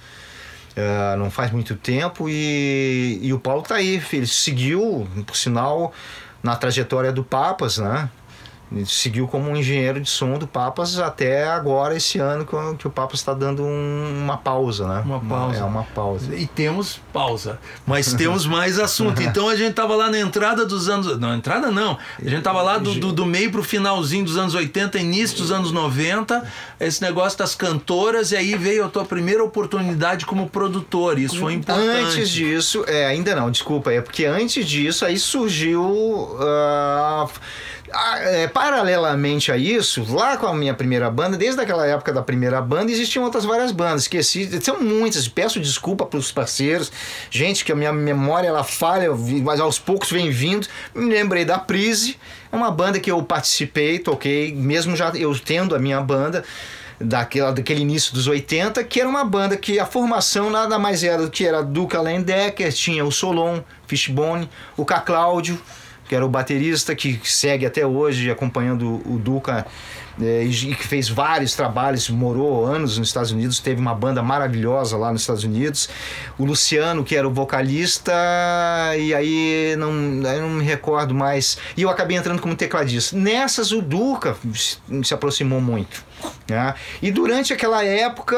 Uh, 0.78 1.18
não 1.18 1.30
faz 1.30 1.52
muito 1.52 1.76
tempo 1.76 2.30
e, 2.30 3.20
e 3.22 3.34
o 3.34 3.40
Paulo 3.40 3.62
tá 3.64 3.76
aí, 3.76 4.02
ele 4.14 4.28
seguiu, 4.28 5.06
por 5.28 5.36
sinal, 5.36 5.94
na 6.42 6.56
trajetória 6.56 7.12
do 7.12 7.24
Papas, 7.24 7.80
né? 7.80 8.10
Seguiu 8.86 9.28
como 9.28 9.50
um 9.50 9.58
engenheiro 9.58 10.00
de 10.00 10.10
som 10.10 10.38
do 10.38 10.48
Papas 10.48 11.00
até 11.00 11.48
agora, 11.48 11.96
esse 11.96 12.20
ano, 12.20 12.46
que 12.78 12.88
o 12.88 12.90
Papas 12.92 13.20
está 13.20 13.34
dando 13.34 13.64
um, 13.64 14.22
uma 14.24 14.38
pausa, 14.38 14.88
né? 14.88 15.02
Uma 15.04 15.20
pausa. 15.20 15.60
É 15.60 15.64
uma 15.64 15.84
pausa. 15.84 16.36
E 16.36 16.46
temos 16.46 17.00
pausa, 17.12 17.60
mas 17.86 18.14
temos 18.14 18.46
mais 18.46 18.78
assunto. 18.78 19.22
Então 19.22 19.50
a 19.50 19.56
gente 19.56 19.74
tava 19.74 19.96
lá 19.96 20.10
na 20.10 20.20
entrada 20.20 20.66
dos 20.66 20.88
anos. 20.88 21.18
Não, 21.20 21.34
entrada 21.34 21.72
não. 21.72 21.98
A 22.24 22.30
gente 22.30 22.44
tava 22.44 22.62
lá 22.62 22.78
do, 22.78 22.94
do, 22.96 23.12
do 23.12 23.26
meio 23.26 23.52
pro 23.52 23.64
finalzinho 23.64 24.24
dos 24.24 24.38
anos 24.38 24.54
80, 24.54 25.00
início 25.00 25.38
dos 25.38 25.52
anos 25.52 25.72
90, 25.72 26.44
esse 26.80 27.02
negócio 27.02 27.40
das 27.40 27.56
cantoras, 27.56 28.32
e 28.32 28.38
aí 28.38 28.56
veio 28.56 28.86
a 28.86 28.90
tua 28.90 29.04
primeira 29.04 29.44
oportunidade 29.44 30.26
como 30.26 30.48
produtor. 30.48 31.18
Isso 31.18 31.40
foi 31.40 31.54
importante. 31.54 31.90
Antes 31.90 32.30
disso, 32.30 32.84
é, 32.88 33.08
ainda 33.08 33.36
não, 33.36 33.50
desculpa, 33.50 33.92
é 33.92 34.02
porque 34.02 34.26
antes 34.26 34.66
disso 34.68 35.06
aí 35.06 35.18
surgiu. 35.18 35.84
Uh, 35.84 37.30
é, 37.92 38.48
paralelamente 38.48 39.52
a 39.52 39.58
isso, 39.58 40.06
lá 40.14 40.38
com 40.38 40.48
a 40.48 40.54
minha 40.54 40.74
primeira 40.74 41.10
banda, 41.10 41.38
desde 41.38 41.62
aquela 41.62 41.86
época 41.86 42.14
da 42.14 42.22
primeira 42.22 42.62
banda, 42.62 42.92
existiam 42.92 43.24
outras 43.24 43.46
várias 43.46 43.72
bandas. 43.72 44.04
Esqueci, 44.04 44.50
são 44.62 44.80
muitas. 44.82 45.28
Peço 45.28 45.60
desculpa 45.60 46.06
para 46.06 46.20
os 46.20 46.32
parceiros, 46.32 46.92
gente, 47.30 47.66
que 47.66 47.72
a 47.72 47.76
minha 47.76 47.92
memória 47.92 48.48
ela 48.48 48.64
falha, 48.64 49.10
mas 49.44 49.60
aos 49.60 49.80
poucos 49.80 50.12
vem 50.12 50.30
vindo. 50.30 50.68
Me 50.94 51.14
lembrei 51.14 51.46
da 51.46 51.58
Prise, 51.58 52.18
é 52.52 52.56
uma 52.56 52.72
banda 52.72 53.00
que 53.00 53.12
eu 53.12 53.22
participei, 53.24 54.00
toquei, 54.00 54.54
mesmo 54.54 54.96
já 54.96 55.12
eu 55.16 55.38
tendo 55.38 55.76
a 55.76 55.80
minha 55.80 56.02
banda. 56.02 56.44
daquela, 57.00 57.54
daquele 57.54 57.82
início 57.82 58.14
dos 58.14 58.28
80, 58.28 58.84
que 58.84 59.00
era 59.00 59.08
uma 59.08 59.24
banda 59.24 59.56
que 59.56 59.80
a 59.80 59.86
formação 59.86 60.50
nada 60.50 60.78
mais 60.78 61.02
era 61.02 61.24
do 61.24 61.32
que 61.32 61.46
era 61.46 61.64
Duca 61.64 62.02
Lendecker, 62.02 62.74
tinha 62.74 63.06
o 63.06 63.12
Solon, 63.12 63.62
Fishbone, 63.88 64.50
o 64.76 64.84
K. 64.84 65.00
Cláudio, 65.00 65.58
que 66.10 66.16
era 66.16 66.26
o 66.26 66.30
baterista 66.30 66.96
que 66.96 67.20
segue 67.24 67.68
até 67.68 67.86
hoje 67.86 68.32
acompanhando 68.32 69.00
o 69.06 69.20
Duca 69.20 69.68
é, 70.22 70.44
e 70.44 70.76
que 70.76 70.88
fez 70.88 71.08
vários 71.08 71.56
trabalhos, 71.56 72.10
morou 72.10 72.66
anos 72.66 72.98
nos 72.98 73.08
Estados 73.08 73.32
Unidos, 73.32 73.60
teve 73.60 73.80
uma 73.80 73.94
banda 73.94 74.22
maravilhosa 74.22 74.98
lá 74.98 75.12
nos 75.12 75.22
Estados 75.22 75.44
Unidos. 75.44 75.90
O 76.38 76.46
Luciano, 76.46 77.04
que 77.04 77.16
era 77.16 77.28
o 77.28 77.32
vocalista, 77.32 78.14
e 78.98 79.14
aí 79.14 79.76
não, 79.78 79.92
aí 80.30 80.40
não 80.40 80.50
me 80.50 80.64
recordo 80.64 81.14
mais. 81.14 81.58
E 81.78 81.82
eu 81.82 81.90
acabei 81.90 82.18
entrando 82.18 82.42
como 82.42 82.56
tecladista. 82.56 83.16
Nessas, 83.16 83.72
o 83.72 83.82
Duca 83.82 84.36
se 85.04 85.14
aproximou 85.14 85.62
muito. 85.62 86.04
Né? 86.50 86.74
E 87.02 87.12
durante 87.12 87.54
aquela 87.54 87.84
época 87.84 88.38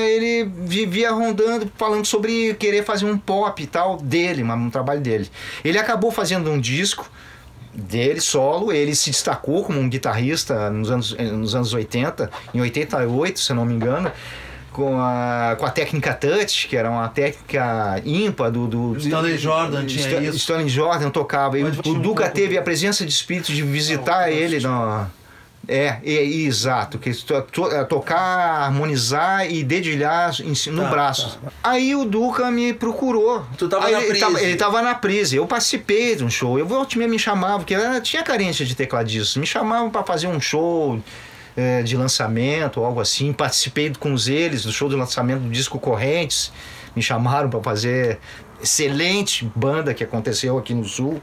ele 0.00 0.50
vivia 0.64 1.10
rondando, 1.12 1.70
falando 1.76 2.04
sobre 2.04 2.54
querer 2.54 2.84
fazer 2.84 3.04
um 3.04 3.16
pop 3.16 3.62
e 3.62 3.66
tal 3.66 3.96
dele, 3.98 4.42
um 4.42 4.70
trabalho 4.70 5.00
dele. 5.00 5.30
Ele 5.64 5.78
acabou 5.78 6.10
fazendo 6.10 6.50
um 6.50 6.58
disco 6.58 7.08
dele 7.74 8.20
solo, 8.20 8.72
ele 8.72 8.94
se 8.94 9.10
destacou 9.10 9.64
como 9.64 9.80
um 9.80 9.88
guitarrista 9.88 10.70
nos 10.70 10.90
anos, 10.90 11.16
nos 11.16 11.54
anos 11.54 11.72
80, 11.72 12.30
em 12.54 12.60
88, 12.60 13.40
se 13.40 13.50
eu 13.52 13.56
não 13.56 13.64
me 13.64 13.74
engano, 13.74 14.10
com 14.72 14.98
a, 14.98 15.56
com 15.58 15.66
a 15.66 15.70
técnica 15.70 16.14
touch, 16.14 16.66
que 16.68 16.76
era 16.76 16.90
uma 16.90 17.08
técnica 17.08 18.00
ímpar 18.04 18.50
do. 18.50 18.66
do 18.66 18.96
Stanley 18.96 19.38
Jordan 19.38 19.86
tinha 19.86 20.02
St 20.02 20.24
isso. 20.24 20.36
Stanley 20.38 20.68
Jordan 20.68 21.10
tocava. 21.10 21.58
E 21.58 21.64
o, 21.64 21.68
o 21.68 21.94
Duca 21.98 22.26
um 22.26 22.30
teve 22.30 22.56
a 22.56 22.62
presença 22.62 23.04
de 23.04 23.12
espírito 23.12 23.52
de 23.52 23.62
visitar 23.62 24.30
ele 24.30 24.58
no, 24.60 25.06
é, 25.68 25.98
é, 26.04 26.24
exato, 26.24 26.98
que 26.98 27.12
to, 27.12 27.68
é, 27.70 27.84
tocar, 27.84 28.64
harmonizar 28.64 29.48
e 29.48 29.62
dedilhar 29.62 30.34
em, 30.40 30.70
no 30.72 30.82
tá, 30.82 30.90
braço. 30.90 31.38
Tá. 31.38 31.52
Aí 31.62 31.94
o 31.94 32.04
Duca 32.04 32.50
me 32.50 32.72
procurou. 32.72 33.44
Tu 33.56 33.68
tava 33.68 33.86
Aí 33.86 33.92
na 33.92 34.02
ele, 34.02 34.08
prise. 34.08 34.44
Ele 34.44 34.56
tava 34.56 34.82
na 34.82 34.94
prise. 34.94 35.36
Eu 35.36 35.46
participei 35.46 36.16
de 36.16 36.24
um 36.24 36.30
show. 36.30 36.58
Eu 36.58 36.66
volta 36.66 36.98
me 36.98 37.18
chamava, 37.18 37.58
porque 37.58 37.76
tinha 38.00 38.22
carência 38.22 38.66
de 38.66 38.74
tecladistas. 38.74 39.36
Me 39.36 39.46
chamavam 39.46 39.88
para 39.88 40.02
fazer 40.02 40.26
um 40.26 40.40
show 40.40 41.00
é, 41.56 41.82
de 41.82 41.96
lançamento 41.96 42.80
ou 42.80 42.86
algo 42.86 43.00
assim. 43.00 43.32
Participei 43.32 43.92
com 43.98 44.16
eles 44.26 44.64
do 44.64 44.72
show 44.72 44.88
de 44.88 44.96
lançamento 44.96 45.42
do 45.42 45.50
disco 45.50 45.78
Correntes. 45.78 46.52
Me 46.94 47.02
chamaram 47.02 47.48
para 47.48 47.62
fazer 47.62 48.18
excelente 48.60 49.50
banda 49.54 49.94
que 49.94 50.04
aconteceu 50.04 50.58
aqui 50.58 50.74
no 50.74 50.84
Sul 50.84 51.20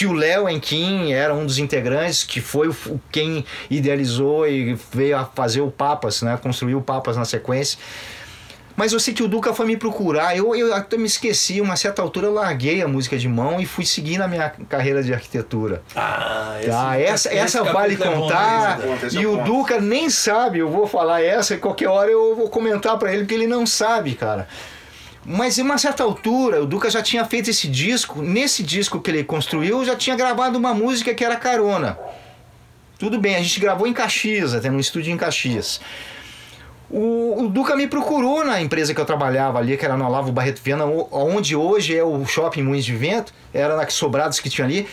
que 0.00 0.06
o 0.06 0.14
Léo 0.14 0.48
Enquim 0.48 1.12
era 1.12 1.34
um 1.34 1.44
dos 1.44 1.58
integrantes, 1.58 2.24
que 2.24 2.40
foi 2.40 2.68
o, 2.68 3.00
quem 3.12 3.44
idealizou 3.68 4.48
e 4.48 4.74
veio 4.90 5.14
a 5.18 5.26
fazer 5.26 5.60
o 5.60 5.70
Papas, 5.70 6.22
né? 6.22 6.38
Construiu 6.42 6.78
o 6.78 6.80
Papas 6.80 7.18
na 7.18 7.26
sequência. 7.26 7.78
Mas 8.74 8.94
eu 8.94 8.98
sei 8.98 9.12
que 9.12 9.22
o 9.22 9.28
Duca 9.28 9.52
foi 9.52 9.66
me 9.66 9.76
procurar. 9.76 10.34
Eu, 10.34 10.56
eu 10.56 10.72
até 10.74 10.96
me 10.96 11.04
esqueci, 11.04 11.60
uma 11.60 11.76
certa 11.76 12.00
altura 12.00 12.28
eu 12.28 12.32
larguei 12.32 12.80
a 12.80 12.88
música 12.88 13.18
de 13.18 13.28
mão 13.28 13.60
e 13.60 13.66
fui 13.66 13.84
seguir 13.84 14.16
na 14.16 14.26
minha 14.26 14.48
carreira 14.70 15.02
de 15.02 15.12
arquitetura. 15.12 15.82
Ah, 15.94 16.56
esse, 16.60 16.70
tá, 16.70 16.98
essa, 16.98 17.28
esse 17.28 17.38
essa 17.58 17.62
vale 17.64 17.98
contar. 17.98 18.80
É 18.80 19.20
e 19.20 19.26
o 19.26 19.44
Duca 19.44 19.82
nem 19.82 20.08
sabe, 20.08 20.60
eu 20.60 20.70
vou 20.70 20.86
falar 20.86 21.20
essa 21.20 21.52
e 21.52 21.58
qualquer 21.58 21.88
hora 21.88 22.10
eu 22.10 22.34
vou 22.34 22.48
comentar 22.48 22.96
para 22.98 23.12
ele, 23.12 23.24
porque 23.24 23.34
ele 23.34 23.46
não 23.46 23.66
sabe, 23.66 24.14
cara. 24.14 24.48
Mas 25.24 25.58
em 25.58 25.62
uma 25.62 25.76
certa 25.76 26.02
altura, 26.02 26.62
o 26.62 26.66
Duca 26.66 26.90
já 26.90 27.02
tinha 27.02 27.24
feito 27.24 27.50
esse 27.50 27.68
disco. 27.68 28.22
Nesse 28.22 28.62
disco 28.62 29.00
que 29.00 29.10
ele 29.10 29.22
construiu, 29.22 29.84
já 29.84 29.94
tinha 29.94 30.16
gravado 30.16 30.58
uma 30.58 30.72
música 30.72 31.12
que 31.14 31.24
era 31.24 31.36
Carona. 31.36 31.98
Tudo 32.98 33.18
bem, 33.18 33.36
a 33.36 33.42
gente 33.42 33.60
gravou 33.60 33.86
em 33.86 33.92
Caxias, 33.92 34.54
até 34.54 34.70
num 34.70 34.78
estúdio 34.78 35.12
em 35.12 35.16
Caxias. 35.16 35.80
O, 36.90 37.44
o, 37.44 37.48
Duca 37.48 37.76
me 37.76 37.86
procurou 37.86 38.44
na 38.44 38.60
empresa 38.60 38.92
que 38.92 39.00
eu 39.00 39.04
trabalhava 39.04 39.58
ali, 39.58 39.76
que 39.76 39.84
era 39.84 39.96
no 39.96 40.04
Olavo 40.04 40.32
Barreto 40.32 40.60
Viana, 40.60 40.84
onde 40.84 41.54
hoje 41.54 41.96
é 41.96 42.02
o 42.02 42.26
Shopping 42.26 42.62
Moinhos 42.62 42.84
de 42.84 42.96
Vento, 42.96 43.32
era 43.54 43.76
na 43.76 43.88
Sobrados 43.88 44.40
que 44.40 44.50
tinha 44.50 44.66
ali. 44.66 44.88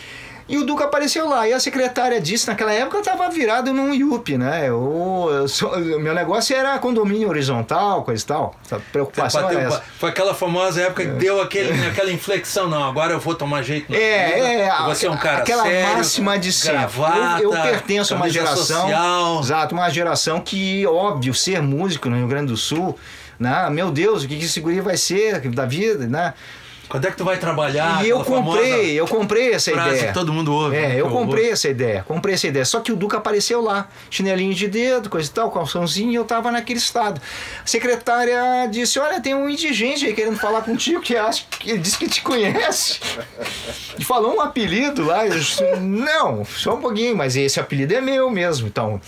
E 0.48 0.56
o 0.56 0.64
Duca 0.64 0.84
apareceu 0.84 1.28
lá. 1.28 1.46
E 1.46 1.52
a 1.52 1.60
secretária 1.60 2.18
disse, 2.20 2.46
naquela 2.46 2.72
época 2.72 2.96
eu 2.96 3.00
estava 3.00 3.28
virado 3.28 3.72
num 3.72 3.92
IUP, 3.92 4.38
né? 4.38 4.68
Eu, 4.68 5.28
eu 5.30 5.48
sou, 5.48 5.78
meu 5.78 6.14
negócio 6.14 6.56
era 6.56 6.78
condomínio 6.78 7.28
horizontal, 7.28 8.02
coisa 8.02 8.22
e 8.22 8.26
tal. 8.26 8.54
A 8.70 8.76
preocupação 8.76 9.50
era 9.50 9.60
essa. 9.60 9.84
Foi 9.98 10.08
aquela 10.08 10.32
famosa 10.32 10.80
época 10.80 11.04
que 11.04 11.10
deu 11.12 11.40
aquele, 11.42 11.86
aquela 11.86 12.10
inflexão. 12.10 12.66
Não, 12.68 12.82
agora 12.88 13.12
eu 13.12 13.20
vou 13.20 13.34
tomar 13.34 13.62
jeito. 13.62 13.94
É, 13.94 14.62
é. 14.62 14.82
Você 14.86 15.06
é 15.06 15.10
um 15.10 15.16
cara 15.18 15.38
aquela 15.38 15.64
sério, 15.64 15.96
máxima 15.96 16.38
de 16.38 16.50
sempre. 16.50 16.78
Gravata, 16.78 17.42
eu, 17.42 17.54
eu 17.54 17.62
pertenço 17.62 18.14
a 18.14 18.16
uma 18.16 18.30
geração. 18.30 18.56
Social. 18.56 19.40
Exato, 19.40 19.74
uma 19.74 19.90
geração 19.90 20.40
que, 20.40 20.86
óbvio, 20.86 21.34
ser 21.34 21.60
músico 21.60 22.08
no 22.08 22.16
Rio 22.16 22.26
Grande 22.26 22.46
do 22.46 22.56
Sul, 22.56 22.98
né? 23.38 23.68
Meu 23.70 23.90
Deus, 23.90 24.24
o 24.24 24.28
que, 24.28 24.36
que 24.36 24.46
esse 24.46 24.60
guri 24.60 24.80
vai 24.80 24.96
ser 24.96 25.40
da 25.50 25.66
vida, 25.66 26.06
né? 26.06 26.32
Quando 26.88 27.06
é 27.06 27.10
que 27.10 27.16
tu 27.16 27.24
vai 27.24 27.36
trabalhar? 27.36 28.04
E 28.04 28.08
eu 28.08 28.24
comprei, 28.24 28.98
eu 28.98 29.06
comprei 29.06 29.52
essa 29.52 29.70
ideia. 29.70 30.06
Que 30.06 30.14
todo 30.14 30.32
mundo 30.32 30.52
ouve. 30.52 30.76
É, 30.76 30.98
eu 30.98 31.10
comprei 31.10 31.50
essa 31.50 31.68
ideia, 31.68 32.02
comprei 32.02 32.34
essa 32.34 32.46
ideia. 32.46 32.64
Só 32.64 32.80
que 32.80 32.90
o 32.90 32.96
Duca 32.96 33.18
apareceu 33.18 33.60
lá, 33.60 33.88
chinelinho 34.08 34.54
de 34.54 34.66
dedo, 34.68 35.10
coisa 35.10 35.28
e 35.28 35.32
tal, 35.32 35.50
calçãozinho, 35.50 36.10
e 36.10 36.14
eu 36.14 36.24
tava 36.24 36.50
naquele 36.50 36.78
estado. 36.78 37.20
A 37.62 37.66
secretária 37.66 38.66
disse: 38.70 38.98
Olha, 38.98 39.20
tem 39.20 39.34
um 39.34 39.50
indigente 39.50 40.06
aí 40.06 40.14
querendo 40.14 40.38
falar 40.38 40.62
contigo 40.62 41.02
que 41.02 41.14
acha 41.14 41.44
que 41.50 41.70
ele 41.70 41.78
disse 41.78 41.98
que 41.98 42.08
te 42.08 42.22
conhece. 42.22 43.00
E 43.98 44.04
falou 44.04 44.36
um 44.36 44.40
apelido 44.40 45.04
lá. 45.04 45.26
Eu 45.26 45.38
disse, 45.38 45.62
Não, 45.76 46.42
só 46.44 46.74
um 46.74 46.80
pouquinho, 46.80 47.14
mas 47.14 47.36
esse 47.36 47.60
apelido 47.60 47.94
é 47.94 48.00
meu 48.00 48.30
mesmo. 48.30 48.66
Então, 48.66 48.98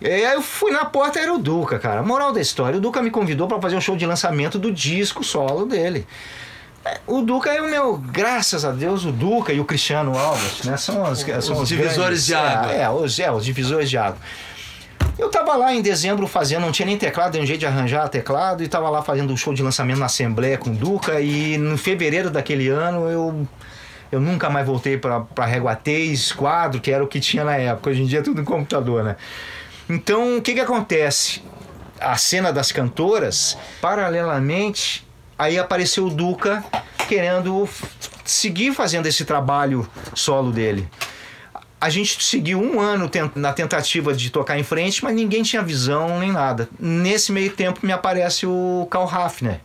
Aí 0.00 0.22
eu 0.22 0.42
fui 0.42 0.70
na 0.70 0.84
porta, 0.84 1.18
era 1.18 1.32
o 1.32 1.38
Duca, 1.38 1.78
cara. 1.78 2.02
Moral 2.02 2.32
da 2.32 2.40
história, 2.40 2.78
o 2.78 2.80
Duca 2.80 3.02
me 3.02 3.10
convidou 3.10 3.48
para 3.48 3.60
fazer 3.60 3.76
um 3.76 3.80
show 3.80 3.96
de 3.96 4.06
lançamento 4.06 4.56
do 4.58 4.70
disco 4.70 5.24
solo 5.24 5.66
dele. 5.66 6.06
O 7.06 7.22
Duca 7.22 7.52
é 7.52 7.60
o 7.60 7.68
meu, 7.68 7.96
graças 7.96 8.64
a 8.64 8.70
Deus, 8.70 9.04
o 9.04 9.12
Duca 9.12 9.52
e 9.52 9.60
o 9.60 9.64
Cristiano 9.64 10.16
Alves, 10.16 10.64
né? 10.64 10.76
São 10.76 11.02
os, 11.02 11.20
são 11.20 11.56
os, 11.56 11.62
os 11.62 11.68
divisores 11.68 11.98
grandes, 11.98 12.26
de 12.26 12.34
água. 12.34 12.72
É, 12.72 12.82
é, 12.82 12.90
os, 12.90 13.18
é, 13.18 13.30
os 13.30 13.44
divisores 13.44 13.90
de 13.90 13.98
água. 13.98 14.18
Eu 15.18 15.30
tava 15.30 15.56
lá 15.56 15.74
em 15.74 15.82
dezembro 15.82 16.26
fazendo, 16.26 16.62
não 16.62 16.72
tinha 16.72 16.86
nem 16.86 16.96
teclado, 16.96 17.32
dei 17.32 17.42
um 17.42 17.46
jeito 17.46 17.60
de 17.60 17.66
arranjar 17.66 18.08
teclado, 18.08 18.62
e 18.62 18.68
tava 18.68 18.88
lá 18.88 19.02
fazendo 19.02 19.32
um 19.32 19.36
show 19.36 19.52
de 19.52 19.62
lançamento 19.62 19.98
na 19.98 20.06
Assembleia 20.06 20.56
com 20.56 20.70
o 20.70 20.74
Duca, 20.74 21.20
e 21.20 21.58
no 21.58 21.76
fevereiro 21.76 22.30
daquele 22.30 22.68
ano 22.68 23.08
eu 23.08 23.48
eu 24.10 24.20
nunca 24.20 24.48
mais 24.48 24.66
voltei 24.66 24.96
para 24.96 25.44
Régua 25.44 25.76
T, 25.76 26.14
quadro, 26.36 26.80
que 26.80 26.90
era 26.90 27.04
o 27.04 27.06
que 27.06 27.20
tinha 27.20 27.44
na 27.44 27.56
época. 27.56 27.90
Hoje 27.90 28.02
em 28.02 28.06
dia 28.06 28.20
é 28.20 28.22
tudo 28.22 28.40
no 28.40 28.46
computador, 28.46 29.04
né? 29.04 29.16
Então, 29.88 30.38
o 30.38 30.42
que 30.42 30.54
que 30.54 30.60
acontece? 30.60 31.42
A 32.00 32.16
cena 32.16 32.52
das 32.52 32.72
cantoras, 32.72 33.58
paralelamente, 33.80 35.06
Aí 35.38 35.58
apareceu 35.58 36.06
o 36.06 36.10
Duca 36.10 36.64
querendo 37.08 37.68
seguir 38.24 38.74
fazendo 38.74 39.06
esse 39.06 39.24
trabalho 39.24 39.88
solo 40.14 40.50
dele. 40.50 40.88
A 41.80 41.88
gente 41.88 42.22
seguiu 42.24 42.60
um 42.60 42.80
ano 42.80 43.08
na 43.36 43.52
tentativa 43.52 44.12
de 44.12 44.30
tocar 44.30 44.58
em 44.58 44.64
frente, 44.64 45.02
mas 45.04 45.14
ninguém 45.14 45.44
tinha 45.44 45.62
visão 45.62 46.18
nem 46.18 46.32
nada. 46.32 46.68
Nesse 46.78 47.30
meio 47.30 47.52
tempo 47.52 47.86
me 47.86 47.92
aparece 47.92 48.46
o 48.46 48.86
Carl 48.90 49.08
Hafner, 49.08 49.60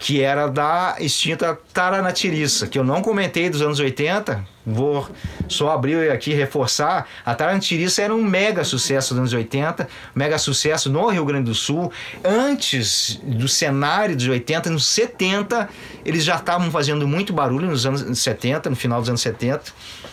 que 0.00 0.22
era 0.22 0.48
da 0.48 0.96
extinta 0.98 1.56
Taranatiriça, 1.74 2.66
que 2.66 2.78
eu 2.78 2.82
não 2.82 3.02
comentei 3.02 3.50
dos 3.50 3.60
anos 3.60 3.78
80, 3.78 4.42
vou 4.64 5.06
só 5.46 5.70
abrir 5.72 6.10
aqui 6.10 6.30
e 6.30 6.34
reforçar. 6.34 7.06
A 7.22 7.34
Taranatiriça 7.34 8.00
era 8.00 8.14
um 8.14 8.24
mega 8.24 8.64
sucesso 8.64 9.10
dos 9.10 9.18
anos 9.18 9.32
80, 9.34 9.86
mega 10.14 10.38
sucesso 10.38 10.88
no 10.88 11.06
Rio 11.08 11.26
Grande 11.26 11.44
do 11.44 11.54
Sul. 11.54 11.92
Antes 12.24 13.20
do 13.22 13.46
cenário 13.46 14.16
dos 14.16 14.26
80, 14.26 14.70
nos 14.70 14.86
70, 14.86 15.68
eles 16.02 16.24
já 16.24 16.36
estavam 16.36 16.70
fazendo 16.70 17.06
muito 17.06 17.34
barulho 17.34 17.68
nos 17.68 17.84
anos 17.84 18.18
70, 18.18 18.70
no 18.70 18.76
final 18.76 19.00
dos 19.00 19.10
anos 19.10 19.20
70. 19.20 19.64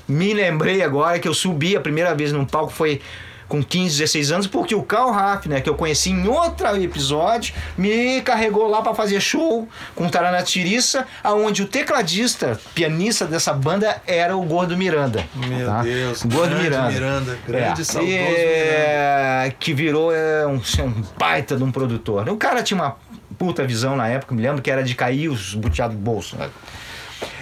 Me 0.05 0.33
lembrei 0.33 0.83
agora 0.83 1.17
que 1.17 1.29
eu 1.29 1.33
subi 1.33 1.77
a 1.77 1.81
primeira 1.81 2.13
vez 2.13 2.33
num 2.33 2.45
palco 2.45 2.73
foi 2.73 3.01
com 3.47 3.63
15, 3.63 3.97
16 3.99 4.31
anos, 4.31 4.47
porque 4.47 4.75
o 4.75 4.83
Carl 4.83 5.13
Hafner, 5.13 5.63
que 5.63 5.69
eu 5.69 5.75
conheci 5.75 6.09
em 6.09 6.27
outro 6.27 6.67
episódio, 6.81 7.53
me 7.77 8.21
carregou 8.21 8.67
lá 8.67 8.81
para 8.81 8.93
fazer 8.93 9.19
show 9.21 9.67
com 9.95 10.09
Tarana 10.09 10.41
Tiriça, 10.43 11.05
aonde 11.23 11.63
o 11.63 11.67
tecladista, 11.67 12.59
pianista 12.73 13.25
dessa 13.25 13.53
banda 13.53 14.01
era 14.05 14.35
o 14.35 14.43
Gordo 14.43 14.77
Miranda. 14.77 15.25
Meu 15.35 15.65
tá? 15.65 15.81
Deus, 15.81 16.23
Gordo 16.23 16.55
Miranda. 16.57 16.91
Miranda. 16.91 17.39
Grande, 17.47 17.81
é, 17.81 17.83
saudoso 17.83 18.13
é, 18.13 19.39
Miranda. 19.41 19.55
Que 19.59 19.73
virou 19.73 20.13
é, 20.13 20.45
um, 20.47 20.55
um 20.57 21.03
baita 21.17 21.55
de 21.55 21.63
um 21.63 21.71
produtor. 21.71 22.27
O 22.29 22.37
cara 22.37 22.61
tinha 22.61 22.79
uma 22.79 22.97
puta 23.37 23.65
visão 23.65 23.95
na 23.95 24.07
época, 24.07 24.33
me 24.33 24.41
lembro 24.41 24.61
que 24.61 24.71
era 24.71 24.83
de 24.83 24.95
cair 24.95 25.29
os 25.29 25.53
buteados 25.53 25.95
do 25.95 26.01
bolso. 26.01 26.35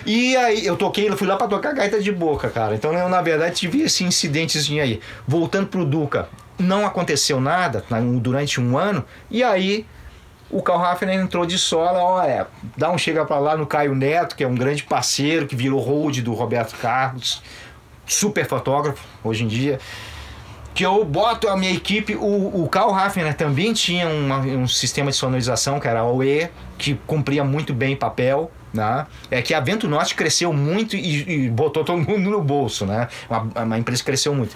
E 0.06 0.36
aí 0.38 0.66
eu 0.66 0.78
toquei, 0.78 1.10
eu 1.10 1.18
fui 1.18 1.28
lá 1.28 1.36
para 1.36 1.48
tocar 1.48 1.74
gaita 1.74 2.02
de 2.02 2.12
boca, 2.12 2.50
cara. 2.50 2.76
Então 2.76 2.94
eu, 2.94 3.10
na 3.10 3.22
verdade, 3.22 3.56
tive 3.56 3.82
esse 3.82 4.04
incidentezinho 4.04 4.82
aí. 4.82 5.02
Voltando 5.28 5.68
pro 5.68 5.86
Duca, 5.86 6.30
não 6.58 6.86
aconteceu 6.86 7.42
nada 7.42 7.84
durante 8.22 8.62
um 8.62 8.78
ano, 8.78 9.04
e 9.30 9.44
aí 9.44 9.86
o 10.50 10.62
Carl 10.62 10.84
Hafner 10.84 11.20
entrou 11.20 11.46
de 11.46 11.58
sola, 11.58 12.00
olha, 12.00 12.48
dá 12.78 12.92
um 12.92 12.98
chega 12.98 13.26
para 13.26 13.40
lá 13.40 13.58
no 13.58 13.66
Caio 13.66 13.96
Neto, 13.96 14.36
que 14.36 14.44
é 14.44 14.48
um 14.48 14.56
grande 14.56 14.84
parceiro, 14.84 15.48
que 15.48 15.56
virou 15.56 15.80
hold 15.82 16.20
do 16.22 16.34
Roberto 16.34 16.76
Carlos, 16.78 17.42
super 18.06 18.48
fotógrafo 18.48 19.04
hoje 19.24 19.44
em 19.44 19.48
dia. 19.48 19.80
que 20.74 20.86
eu 20.86 21.04
boto 21.06 21.48
a 21.48 21.56
minha 21.56 21.72
equipe, 21.72 22.16
o, 22.16 22.64
o 22.64 22.68
Carl 22.70 22.94
Hafner 22.94 23.34
também 23.34 23.74
tinha 23.74 24.08
uma, 24.08 24.40
um 24.40 24.68
sistema 24.68 25.10
de 25.10 25.18
sonorização 25.18 25.80
que 25.80 25.88
era 25.88 26.02
a 26.02 26.06
OE, 26.06 26.50
que 26.78 26.96
cumpria 27.08 27.44
muito 27.44 27.74
bem 27.74 27.96
papel. 27.96 28.52
Né? 28.76 29.08
É 29.32 29.42
que 29.42 29.54
a 29.54 29.60
Vento 29.60 29.88
Norte 29.88 30.16
cresceu 30.16 30.52
muito 30.52 30.96
e, 30.96 31.46
e, 31.46 31.50
botou 31.50 31.84
todo 31.84 31.98
mundo 31.98 32.30
no 32.30 32.42
bolso, 32.42 32.86
né? 32.86 33.08
Uma, 33.30 33.64
uma 33.64 33.78
empresa 33.78 34.04
cresceu 34.04 34.34
muito. 34.36 34.56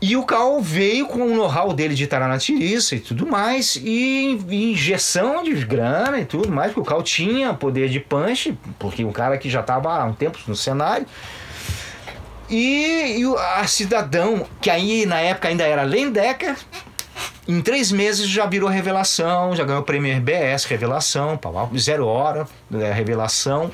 E 0.00 0.16
o 0.16 0.24
Cal 0.24 0.60
veio 0.60 1.06
com 1.06 1.22
o 1.22 1.34
know-how 1.34 1.72
dele 1.72 1.94
de 1.94 2.06
taranatiriça 2.06 2.94
e 2.94 3.00
tudo 3.00 3.26
mais, 3.26 3.76
e, 3.76 4.38
e 4.50 4.72
injeção 4.72 5.42
de 5.42 5.54
grana 5.64 6.18
e 6.18 6.26
tudo 6.26 6.50
mais, 6.50 6.72
porque 6.72 6.80
o 6.80 6.84
Cal 6.84 7.02
tinha 7.02 7.54
poder 7.54 7.88
de 7.88 8.00
punch, 8.00 8.54
porque 8.78 9.02
o 9.02 9.10
cara 9.10 9.38
que 9.38 9.48
já 9.48 9.60
estava 9.60 9.90
há 9.90 10.04
um 10.04 10.12
tempo 10.12 10.38
no 10.46 10.54
cenário. 10.54 11.06
E, 12.50 13.18
e 13.18 13.24
a 13.56 13.66
Cidadão, 13.66 14.46
que 14.60 14.68
aí 14.68 15.06
na 15.06 15.20
época 15.20 15.48
ainda 15.48 15.64
era 15.64 15.82
Lendecker, 15.82 16.54
em 17.46 17.60
três 17.60 17.92
meses 17.92 18.26
já 18.26 18.46
virou 18.46 18.68
revelação, 18.68 19.54
já 19.54 19.64
ganhou 19.64 19.82
o 19.82 19.84
prêmio 19.84 20.14
RBS, 20.16 20.64
revelação, 20.64 21.38
zero 21.78 22.06
hora, 22.06 22.46
né, 22.70 22.90
revelação. 22.92 23.70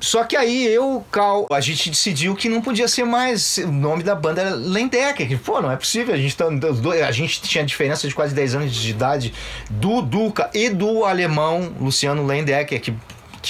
Só 0.00 0.22
que 0.22 0.36
aí 0.36 0.66
eu, 0.66 1.04
Cal, 1.10 1.46
a 1.50 1.60
gente 1.60 1.90
decidiu 1.90 2.36
que 2.36 2.48
não 2.48 2.62
podia 2.62 2.86
ser 2.86 3.04
mais 3.04 3.58
o 3.58 3.72
nome 3.72 4.04
da 4.04 4.14
banda 4.14 4.54
Lendecker. 4.54 5.26
Que, 5.26 5.36
pô, 5.36 5.60
não 5.60 5.72
é 5.72 5.76
possível. 5.76 6.14
A 6.14 6.16
gente, 6.16 6.36
tá, 6.36 6.46
a 6.46 7.12
gente 7.12 7.42
tinha 7.42 7.64
diferença 7.64 8.06
de 8.06 8.14
quase 8.14 8.32
10 8.34 8.54
anos 8.54 8.74
de 8.74 8.90
idade 8.90 9.34
do 9.68 10.00
Duca 10.00 10.48
e 10.54 10.70
do 10.70 11.04
alemão 11.04 11.72
Luciano 11.80 12.24
Lendecker, 12.24 12.80
que 12.80 12.94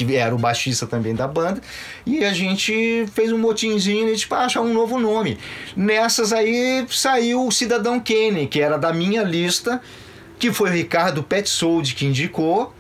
que 0.05 0.17
era 0.17 0.35
o 0.35 0.39
baixista 0.39 0.87
também 0.87 1.15
da 1.15 1.27
banda, 1.27 1.61
e 2.07 2.25
a 2.25 2.33
gente 2.33 3.07
fez 3.13 3.33
um 3.33 3.39
motinzinho 3.39 4.09
e 4.09 4.17
tipo, 4.17 4.35
ah, 4.35 4.45
achar 4.45 4.61
um 4.61 4.73
novo 4.73 4.99
nome. 4.99 5.39
Nessas 5.77 6.33
aí 6.33 6.87
saiu 6.89 7.47
o 7.47 7.53
Cidadão 7.53 8.01
Kane, 8.01 8.47
que 8.47 8.61
era 8.61 8.79
da 8.79 8.93
minha 8.93 9.23
lista, 9.23 9.81
que 10.39 10.53
foi 10.53 10.71
o 10.71 10.73
Ricardo 10.73 11.23
Petzold 11.23 11.95
que 11.95 12.07
indicou, 12.07 12.75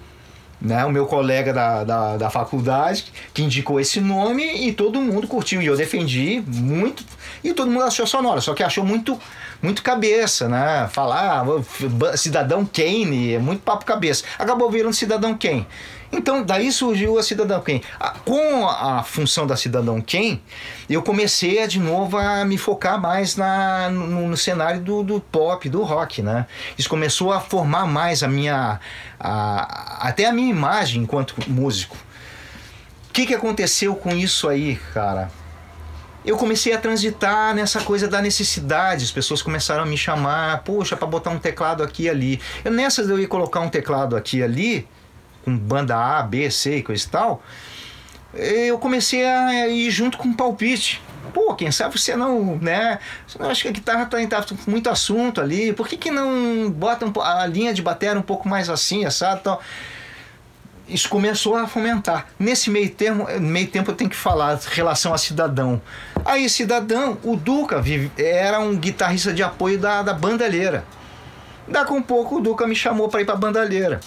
né, 0.60 0.84
o 0.84 0.90
meu 0.90 1.06
colega 1.06 1.52
da, 1.52 1.84
da, 1.84 2.16
da, 2.16 2.30
faculdade, 2.30 3.04
que 3.32 3.42
indicou 3.42 3.78
esse 3.78 4.00
nome 4.00 4.66
e 4.66 4.72
todo 4.72 5.00
mundo 5.00 5.28
curtiu. 5.28 5.62
E 5.62 5.66
eu 5.66 5.76
defendi 5.76 6.42
muito, 6.46 7.04
e 7.44 7.52
todo 7.52 7.70
mundo 7.70 7.84
achou 7.84 8.06
sonora, 8.06 8.40
só 8.40 8.54
que 8.54 8.62
achou 8.62 8.84
muito 8.84 9.18
muito 9.60 9.82
cabeça, 9.82 10.48
né? 10.48 10.88
Falar 10.92 11.44
ah, 11.44 12.16
cidadão 12.16 12.64
Kane, 12.64 13.34
é 13.34 13.38
muito 13.38 13.60
papo 13.62 13.84
cabeça. 13.84 14.24
Acabou 14.38 14.70
virando 14.70 14.94
cidadão 14.94 15.36
Kane. 15.36 15.66
Então, 16.10 16.42
daí 16.42 16.72
surgiu 16.72 17.18
a 17.18 17.22
Cidadão 17.22 17.60
Quem. 17.60 17.82
Com 18.24 18.66
a 18.66 19.02
função 19.02 19.46
da 19.46 19.56
Cidadão 19.56 20.00
Quem, 20.00 20.42
eu 20.88 21.02
comecei 21.02 21.66
de 21.66 21.78
novo 21.78 22.16
a 22.16 22.44
me 22.44 22.56
focar 22.56 23.00
mais 23.00 23.36
na, 23.36 23.90
no, 23.90 24.28
no 24.28 24.36
cenário 24.36 24.80
do, 24.80 25.02
do, 25.02 25.20
pop, 25.20 25.68
do 25.68 25.82
rock, 25.82 26.22
né? 26.22 26.46
Isso 26.78 26.88
começou 26.88 27.32
a 27.32 27.40
formar 27.40 27.86
mais 27.86 28.22
a 28.22 28.28
minha. 28.28 28.80
A, 29.20 30.08
até 30.08 30.26
a 30.26 30.32
minha 30.32 30.50
imagem 30.50 31.02
enquanto 31.02 31.34
músico. 31.46 31.96
O 33.08 33.12
que, 33.12 33.26
que 33.26 33.34
aconteceu 33.34 33.94
com 33.96 34.10
isso 34.10 34.48
aí, 34.48 34.76
cara? 34.94 35.30
eu 36.24 36.36
comecei 36.36 36.74
a 36.74 36.78
transitar 36.78 37.54
nessa 37.54 37.80
coisa 37.80 38.06
da 38.06 38.20
necessidade. 38.20 39.04
As 39.04 39.10
pessoas 39.10 39.40
começaram 39.40 39.82
a 39.82 39.86
me 39.86 39.96
chamar, 39.96 40.62
poxa, 40.62 40.94
para 40.94 41.06
botar 41.06 41.30
um 41.30 41.38
teclado 41.38 41.82
aqui 41.82 42.02
e 42.02 42.08
ali. 42.10 42.40
Eu, 42.62 42.70
nessas 42.70 43.08
eu 43.08 43.18
ia 43.18 43.26
colocar 43.26 43.60
um 43.60 43.68
teclado 43.70 44.14
aqui 44.14 44.38
e 44.38 44.42
ali, 44.42 44.88
com 45.48 45.56
banda 45.56 45.96
A, 45.96 46.22
B, 46.22 46.50
C 46.50 46.76
e 46.76 46.82
coisa 46.82 47.04
e 47.04 47.08
tal, 47.08 47.42
eu 48.34 48.78
comecei 48.78 49.24
a 49.24 49.68
ir 49.68 49.90
junto 49.90 50.18
com 50.18 50.28
o 50.28 50.34
palpite. 50.34 51.00
Pô, 51.32 51.54
quem 51.54 51.70
sabe 51.70 51.98
você 51.98 52.16
não, 52.16 52.56
né? 52.56 52.98
Eu 53.38 53.50
acho 53.50 53.62
que 53.62 53.68
a 53.68 53.72
guitarra 53.72 54.06
tá, 54.06 54.18
tá 54.26 54.44
muito 54.66 54.88
assunto 54.88 55.40
ali. 55.40 55.72
Por 55.72 55.86
que, 55.86 55.96
que 55.96 56.10
não 56.10 56.70
bota 56.70 57.06
a 57.22 57.46
linha 57.46 57.72
de 57.72 57.82
bateria 57.82 58.18
um 58.18 58.22
pouco 58.22 58.48
mais 58.48 58.70
assim, 58.70 59.08
sabe? 59.10 59.40
Então, 59.40 59.58
isso 60.88 61.08
começou 61.08 61.56
a 61.56 61.66
fomentar. 61.66 62.28
Nesse 62.38 62.70
meio 62.70 62.88
termo, 62.90 63.26
meio 63.40 63.68
tempo 63.68 63.90
eu 63.90 63.94
tenho 63.94 64.08
que 64.08 64.16
falar 64.16 64.58
relação 64.70 65.12
a 65.12 65.18
Cidadão. 65.18 65.80
Aí, 66.24 66.48
Cidadão, 66.48 67.18
o 67.22 67.36
Duca 67.36 67.82
era 68.16 68.58
um 68.58 68.76
guitarrista 68.76 69.32
de 69.32 69.42
apoio 69.42 69.78
da, 69.78 70.02
da 70.02 70.14
bandalheira. 70.14 70.84
Daqui 71.66 71.92
um 71.92 72.02
pouco 72.02 72.36
o 72.36 72.40
Duca 72.40 72.66
me 72.66 72.74
chamou 72.74 73.08
para 73.08 73.20
ir 73.20 73.26
para 73.26 73.36
bandalheira. 73.36 74.00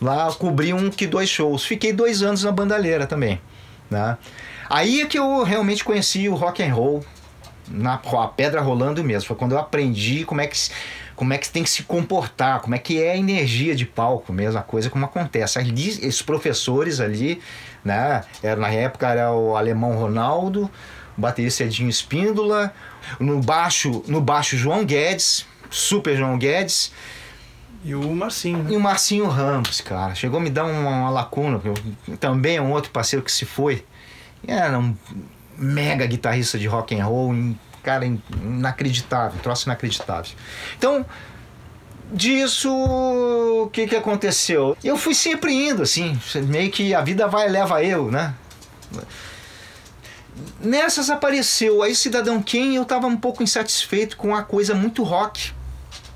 Lá 0.00 0.32
cobri 0.32 0.72
um 0.72 0.90
que 0.90 1.06
dois 1.06 1.28
shows. 1.28 1.64
Fiquei 1.64 1.92
dois 1.92 2.22
anos 2.22 2.42
na 2.42 2.52
bandalheira 2.52 3.06
também. 3.06 3.40
Né? 3.90 4.16
Aí 4.68 5.02
é 5.02 5.06
que 5.06 5.18
eu 5.18 5.42
realmente 5.42 5.84
conheci 5.84 6.28
o 6.28 6.34
rock 6.34 6.62
and 6.62 6.72
roll 6.72 7.04
na 7.68 7.94
a 7.94 8.28
pedra 8.28 8.60
rolando 8.60 9.02
mesmo. 9.04 9.28
Foi 9.28 9.36
quando 9.36 9.52
eu 9.52 9.58
aprendi 9.58 10.24
como 10.24 10.40
é 10.40 10.46
que 10.46 10.56
como 11.20 11.34
é 11.34 11.38
que 11.38 11.50
tem 11.50 11.62
que 11.62 11.68
se 11.68 11.82
comportar, 11.82 12.60
como 12.60 12.74
é 12.74 12.78
que 12.78 13.02
é 13.02 13.12
a 13.12 13.16
energia 13.16 13.76
de 13.76 13.84
palco 13.84 14.32
mesmo, 14.32 14.58
a 14.58 14.62
coisa 14.62 14.88
como 14.88 15.04
acontece. 15.04 15.58
Ali, 15.58 15.88
esses 15.90 16.22
professores 16.22 16.98
ali, 16.98 17.42
né, 17.84 18.24
era, 18.42 18.58
na 18.58 18.70
época 18.70 19.06
era 19.06 19.30
o 19.30 19.54
alemão 19.54 19.92
Ronaldo, 19.98 20.70
o 21.18 21.20
baterista 21.20 21.64
Edinho 21.64 21.90
Espíndola, 21.90 22.72
no 23.18 23.38
baixo, 23.38 24.02
no 24.06 24.18
baixo 24.18 24.56
João 24.56 24.82
Guedes, 24.82 25.44
super 25.68 26.16
João 26.16 26.38
Guedes, 26.38 26.90
e 27.82 27.94
o 27.94 28.14
Marcinho. 28.14 28.62
Né? 28.62 28.72
E 28.72 28.76
o 28.76 28.80
Marcinho 28.80 29.26
Ramos, 29.26 29.80
cara. 29.80 30.14
Chegou 30.14 30.38
a 30.38 30.42
me 30.42 30.50
dar 30.50 30.64
uma, 30.64 30.90
uma 30.90 31.10
lacuna, 31.10 31.60
eu, 31.64 32.16
também 32.16 32.56
é 32.56 32.62
um 32.62 32.72
outro 32.72 32.90
parceiro 32.90 33.24
que 33.24 33.32
se 33.32 33.44
foi. 33.44 33.84
Era 34.46 34.78
um 34.78 34.94
mega 35.56 36.06
guitarrista 36.06 36.58
de 36.58 36.66
rock 36.66 36.98
and 36.98 37.04
roll, 37.04 37.34
cara 37.82 38.04
inacreditável, 38.06 39.40
troço 39.42 39.66
inacreditável. 39.66 40.32
Então, 40.76 41.04
disso, 42.12 42.70
o 42.72 43.68
que 43.70 43.86
que 43.86 43.96
aconteceu? 43.96 44.76
Eu 44.82 44.96
fui 44.96 45.14
sempre 45.14 45.52
indo, 45.52 45.82
assim, 45.82 46.18
meio 46.46 46.70
que 46.70 46.94
a 46.94 47.00
vida 47.02 47.26
vai 47.28 47.48
leva 47.48 47.82
eu, 47.82 48.10
né? 48.10 48.34
Nessas 50.58 51.10
apareceu 51.10 51.82
aí 51.82 51.94
Cidadão 51.94 52.42
Quem 52.42 52.76
eu 52.76 52.84
tava 52.84 53.06
um 53.06 53.16
pouco 53.16 53.42
insatisfeito 53.42 54.16
com 54.16 54.34
a 54.34 54.42
coisa 54.42 54.74
muito 54.74 55.02
rock 55.02 55.52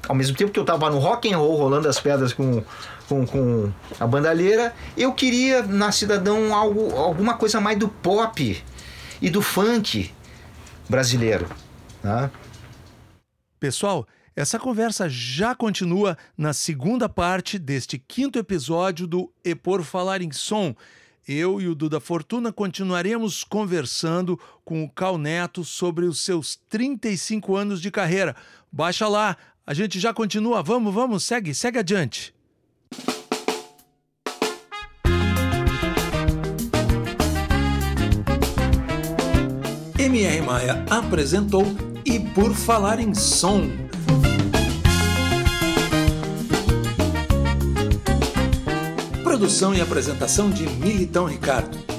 ao 0.09 0.15
mesmo 0.15 0.37
tempo 0.37 0.53
que 0.53 0.59
eu 0.59 0.65
tava 0.65 0.91
no 0.91 0.99
rock 0.99 1.33
and 1.33 1.39
roll 1.39 1.57
rolando 1.57 1.89
as 1.89 1.99
pedras 1.99 2.33
com, 2.33 2.63
com, 3.09 3.27
com 3.27 3.73
a 3.99 4.07
bandalheira, 4.07 4.75
eu 4.97 5.13
queria 5.13 5.63
na 5.63 5.93
Cidadão 5.93 6.55
algo, 6.55 6.95
alguma 6.95 7.35
coisa 7.35 7.61
mais 7.61 7.79
do 7.79 7.89
pop 7.89 8.63
e 9.21 9.31
do 9.31 9.41
funk 9.41 10.13
brasileiro. 10.89 11.49
Né? 12.03 12.31
Pessoal, 13.59 14.07
essa 14.37 14.59
conversa 14.59 15.09
já 15.09 15.55
continua 15.55 16.19
na 16.37 16.53
segunda 16.53 17.09
parte 17.09 17.59
deste 17.59 17.99
quinto 17.99 18.39
episódio 18.39 19.07
do 19.07 19.33
E 19.45 19.55
Por 19.55 19.83
Falar 19.83 20.21
em 20.21 20.33
Som. 20.33 20.75
Eu 21.27 21.59
e 21.59 21.69
o 21.69 21.75
Duda 21.75 22.01
Fortuna 22.01 22.53
continuaremos 22.53 23.45
conversando 23.45 24.39
com 24.63 24.85
o 24.85 24.91
Cal 24.91 25.17
Neto 25.17 25.65
sobre 25.65 26.05
os 26.05 26.21
seus 26.21 26.57
35 26.69 27.57
anos 27.57 27.81
de 27.81 27.91
carreira. 27.91 28.37
Baixa 28.71 29.09
lá 29.09 29.37
a 29.67 29.73
gente 29.73 29.99
já 29.99 30.13
continua. 30.13 30.63
Vamos, 30.63 30.93
vamos, 30.93 31.25
segue, 31.25 31.55
segue 31.55 31.79
adiante. 31.79 32.35
MR 39.99 40.43
Maia 40.43 40.85
apresentou 40.91 41.65
E 42.05 42.21
Por 42.21 42.55
Falar 42.55 43.01
em 43.01 43.15
Som. 43.15 43.71
Produção 49.23 49.75
e 49.75 49.81
apresentação 49.81 50.51
de 50.51 50.69
Militão 50.69 51.25
Ricardo. 51.25 51.94